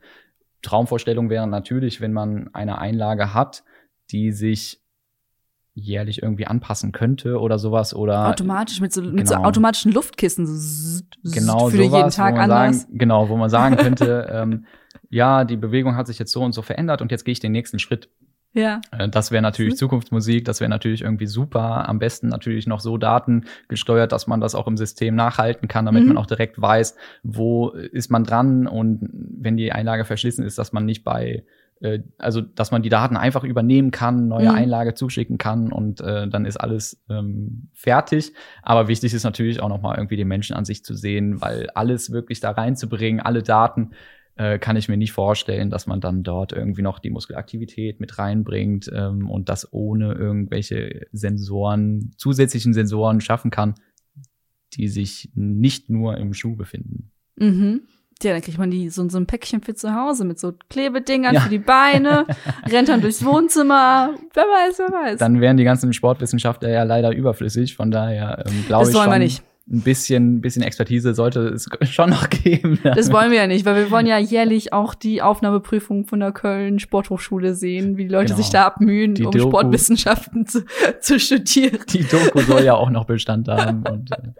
[0.62, 3.64] Traumvorstellung wäre natürlich, wenn man eine Einlage hat,
[4.11, 4.84] die sich
[5.75, 9.14] jährlich irgendwie anpassen könnte oder sowas oder automatisch mit so, genau.
[9.14, 9.49] mit so genau.
[9.49, 12.83] automatischen Luftkissen so genau für sowas, jeden Tag anders.
[12.83, 14.66] Sagen, genau, wo man sagen könnte, ähm,
[15.11, 17.53] ja, die Bewegung hat sich jetzt so und so verändert und jetzt gehe ich den
[17.53, 18.09] nächsten Schritt.
[18.53, 18.81] Ja.
[18.93, 19.79] Äh, das wäre natürlich mhm.
[19.79, 21.89] Zukunftsmusik, das wäre natürlich irgendwie super.
[21.89, 26.03] Am besten natürlich noch so datengesteuert, dass man das auch im System nachhalten kann, damit
[26.03, 26.11] mhm.
[26.11, 26.95] man auch direkt weiß,
[27.25, 31.45] wo ist man dran und wenn die Einlage verschlissen ist, dass man nicht bei
[31.85, 34.57] äh, also dass man die Daten einfach übernehmen kann, neue mhm.
[34.57, 38.32] Einlage zuschicken kann und äh, dann ist alles ähm, fertig.
[38.62, 42.11] Aber wichtig ist natürlich auch nochmal irgendwie den Menschen an sich zu sehen, weil alles
[42.11, 43.91] wirklich da reinzubringen, alle Daten,
[44.37, 48.18] äh, kann ich mir nicht vorstellen, dass man dann dort irgendwie noch die Muskelaktivität mit
[48.18, 53.74] reinbringt ähm, und das ohne irgendwelche Sensoren, zusätzlichen Sensoren schaffen kann,
[54.72, 57.12] die sich nicht nur im Schuh befinden.
[57.37, 57.82] Mhm.
[58.22, 61.34] Ja, dann kriegt man die, so, so ein Päckchen für zu Hause mit so Klebedingern
[61.34, 61.40] ja.
[61.40, 62.26] für die Beine,
[62.70, 64.14] rennt dann durchs Wohnzimmer.
[64.32, 65.18] Wer weiß, wer weiß.
[65.18, 67.76] Dann wären die ganzen Sportwissenschaftler ja leider überflüssig.
[67.76, 68.90] Von daher ähm, glaube ich.
[68.90, 72.78] Das wollen wir nicht ein bisschen, bisschen Expertise sollte es schon noch geben.
[72.82, 76.32] Das wollen wir ja nicht, weil wir wollen ja jährlich auch die Aufnahmeprüfung von der
[76.32, 78.36] Köln Sporthochschule sehen, wie die Leute genau.
[78.36, 80.64] sich da abmühen, die um Doku, Sportwissenschaften zu,
[81.00, 81.78] zu studieren.
[81.92, 84.32] Die Doku soll ja auch noch Bestand haben und äh,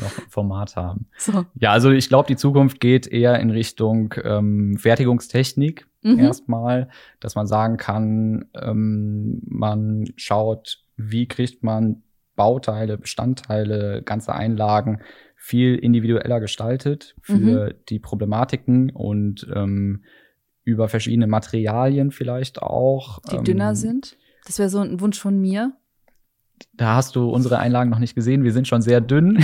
[0.00, 1.06] noch Format haben.
[1.18, 1.44] So.
[1.54, 5.86] Ja, also ich glaube, die Zukunft geht eher in Richtung ähm, Fertigungstechnik.
[6.02, 6.18] Mhm.
[6.18, 6.88] Erstmal,
[7.20, 12.02] dass man sagen kann, ähm, man schaut, wie kriegt man
[12.36, 15.00] Bauteile, Bestandteile, ganze Einlagen
[15.36, 17.74] viel individueller gestaltet für mhm.
[17.88, 20.04] die Problematiken und ähm,
[20.64, 23.20] über verschiedene Materialien vielleicht auch.
[23.30, 24.16] Die ähm, dünner sind?
[24.46, 25.72] Das wäre so ein Wunsch von mir.
[26.74, 28.44] da hast du unsere Einlagen noch nicht gesehen.
[28.44, 29.42] Wir sind schon sehr dünn.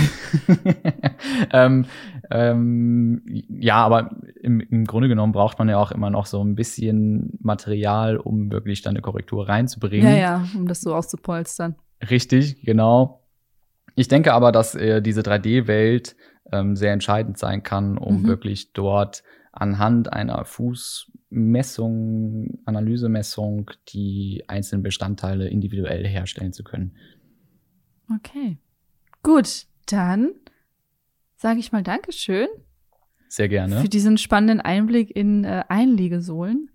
[1.53, 1.86] ähm,
[2.30, 6.55] ähm, ja, aber im, im Grunde genommen braucht man ja auch immer noch so ein
[6.55, 10.09] bisschen Material, um wirklich dann eine Korrektur reinzubringen.
[10.09, 11.74] Ja, ja, um das so auszupolstern.
[12.11, 13.24] Richtig, genau.
[13.94, 16.16] Ich denke aber, dass äh, diese 3D-Welt
[16.53, 18.28] ähm, sehr entscheidend sein kann, um mhm.
[18.28, 19.22] wirklich dort
[19.53, 26.96] anhand einer Fußmessung, Analysemessung die einzelnen Bestandteile individuell herstellen zu können.
[28.14, 28.59] Okay.
[29.22, 30.32] Gut, dann
[31.36, 32.49] sage ich mal Dankeschön.
[33.28, 33.80] Sehr gerne.
[33.80, 36.70] Für diesen spannenden Einblick in äh, Einliegesohlen.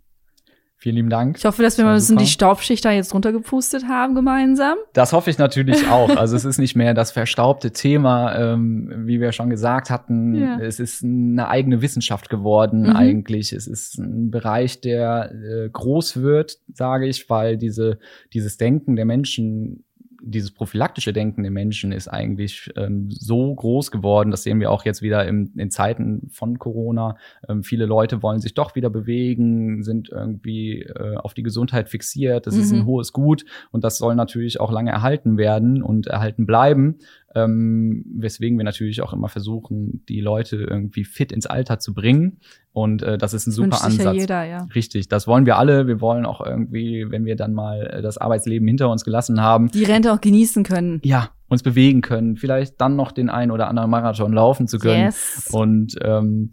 [0.84, 1.38] Vielen lieben Dank.
[1.38, 4.75] Ich hoffe, dass wir mal ein bisschen die Staubschicht da jetzt runtergepustet haben gemeinsam.
[4.91, 6.09] Das hoffe ich natürlich auch.
[6.17, 10.36] Also es ist nicht mehr das verstaubte Thema, ähm, wie wir schon gesagt hatten.
[10.36, 10.59] Ja.
[10.59, 12.97] Es ist eine eigene Wissenschaft geworden mhm.
[12.97, 13.53] eigentlich.
[13.53, 17.97] Es ist ein Bereich, der äh, groß wird, sage ich, weil diese,
[18.34, 19.86] dieses Denken der Menschen
[20.26, 24.86] dieses prophylaktische Denken der Menschen ist eigentlich ähm, so groß geworden, das sehen wir auch
[24.86, 27.17] jetzt wieder im, in Zeiten von Corona.
[27.47, 32.47] Ähm, viele Leute wollen sich doch wieder bewegen, sind irgendwie äh, auf die Gesundheit fixiert.
[32.47, 32.61] Das mhm.
[32.61, 32.86] ist ein mhm.
[32.86, 36.97] hohes Gut und das soll natürlich auch lange erhalten werden und erhalten bleiben
[37.36, 42.39] ähm, weswegen wir natürlich auch immer versuchen, die Leute irgendwie fit ins Alter zu bringen.
[42.71, 44.05] Und äh, das ist ein das super Ansatz.
[44.05, 44.67] Ja jeder, ja.
[44.75, 45.88] Richtig, das wollen wir alle.
[45.88, 49.69] Wir wollen auch irgendwie, wenn wir dann mal äh, das Arbeitsleben hinter uns gelassen haben,
[49.71, 50.99] die Rente auch genießen können.
[51.03, 55.05] Ja, uns bewegen können, vielleicht dann noch den einen oder anderen Marathon laufen zu können.
[55.05, 55.49] Yes.
[55.51, 56.51] Und ähm,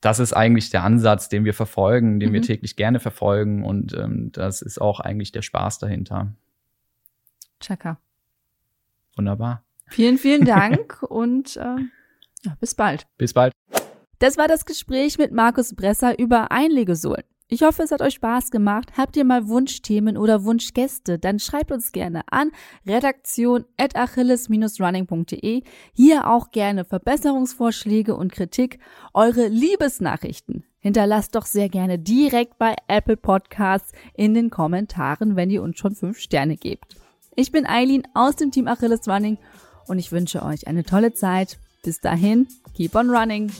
[0.00, 2.34] das ist eigentlich der Ansatz, den wir verfolgen, den mhm.
[2.34, 3.64] wir täglich gerne verfolgen.
[3.64, 6.32] Und ähm, das ist auch eigentlich der Spaß dahinter.
[7.60, 7.98] Checker.
[9.16, 9.65] Wunderbar.
[9.88, 11.76] Vielen, vielen Dank und äh,
[12.44, 13.06] ja, bis bald.
[13.18, 13.52] Bis bald.
[14.18, 17.24] Das war das Gespräch mit Markus Bresser über Einlegesohlen.
[17.48, 18.94] Ich hoffe, es hat euch Spaß gemacht.
[18.96, 22.50] Habt ihr mal Wunschthemen oder Wunschgäste, dann schreibt uns gerne an
[22.86, 25.62] redaktion@achilles-running.de.
[25.92, 28.80] Hier auch gerne Verbesserungsvorschläge und Kritik,
[29.14, 30.64] eure Liebesnachrichten.
[30.80, 35.94] Hinterlasst doch sehr gerne direkt bei Apple Podcasts in den Kommentaren, wenn ihr uns schon
[35.94, 36.96] fünf Sterne gebt.
[37.36, 39.38] Ich bin Eileen aus dem Team Achilles Running
[39.88, 41.58] und ich wünsche euch eine tolle Zeit.
[41.82, 43.50] Bis dahin, keep on running.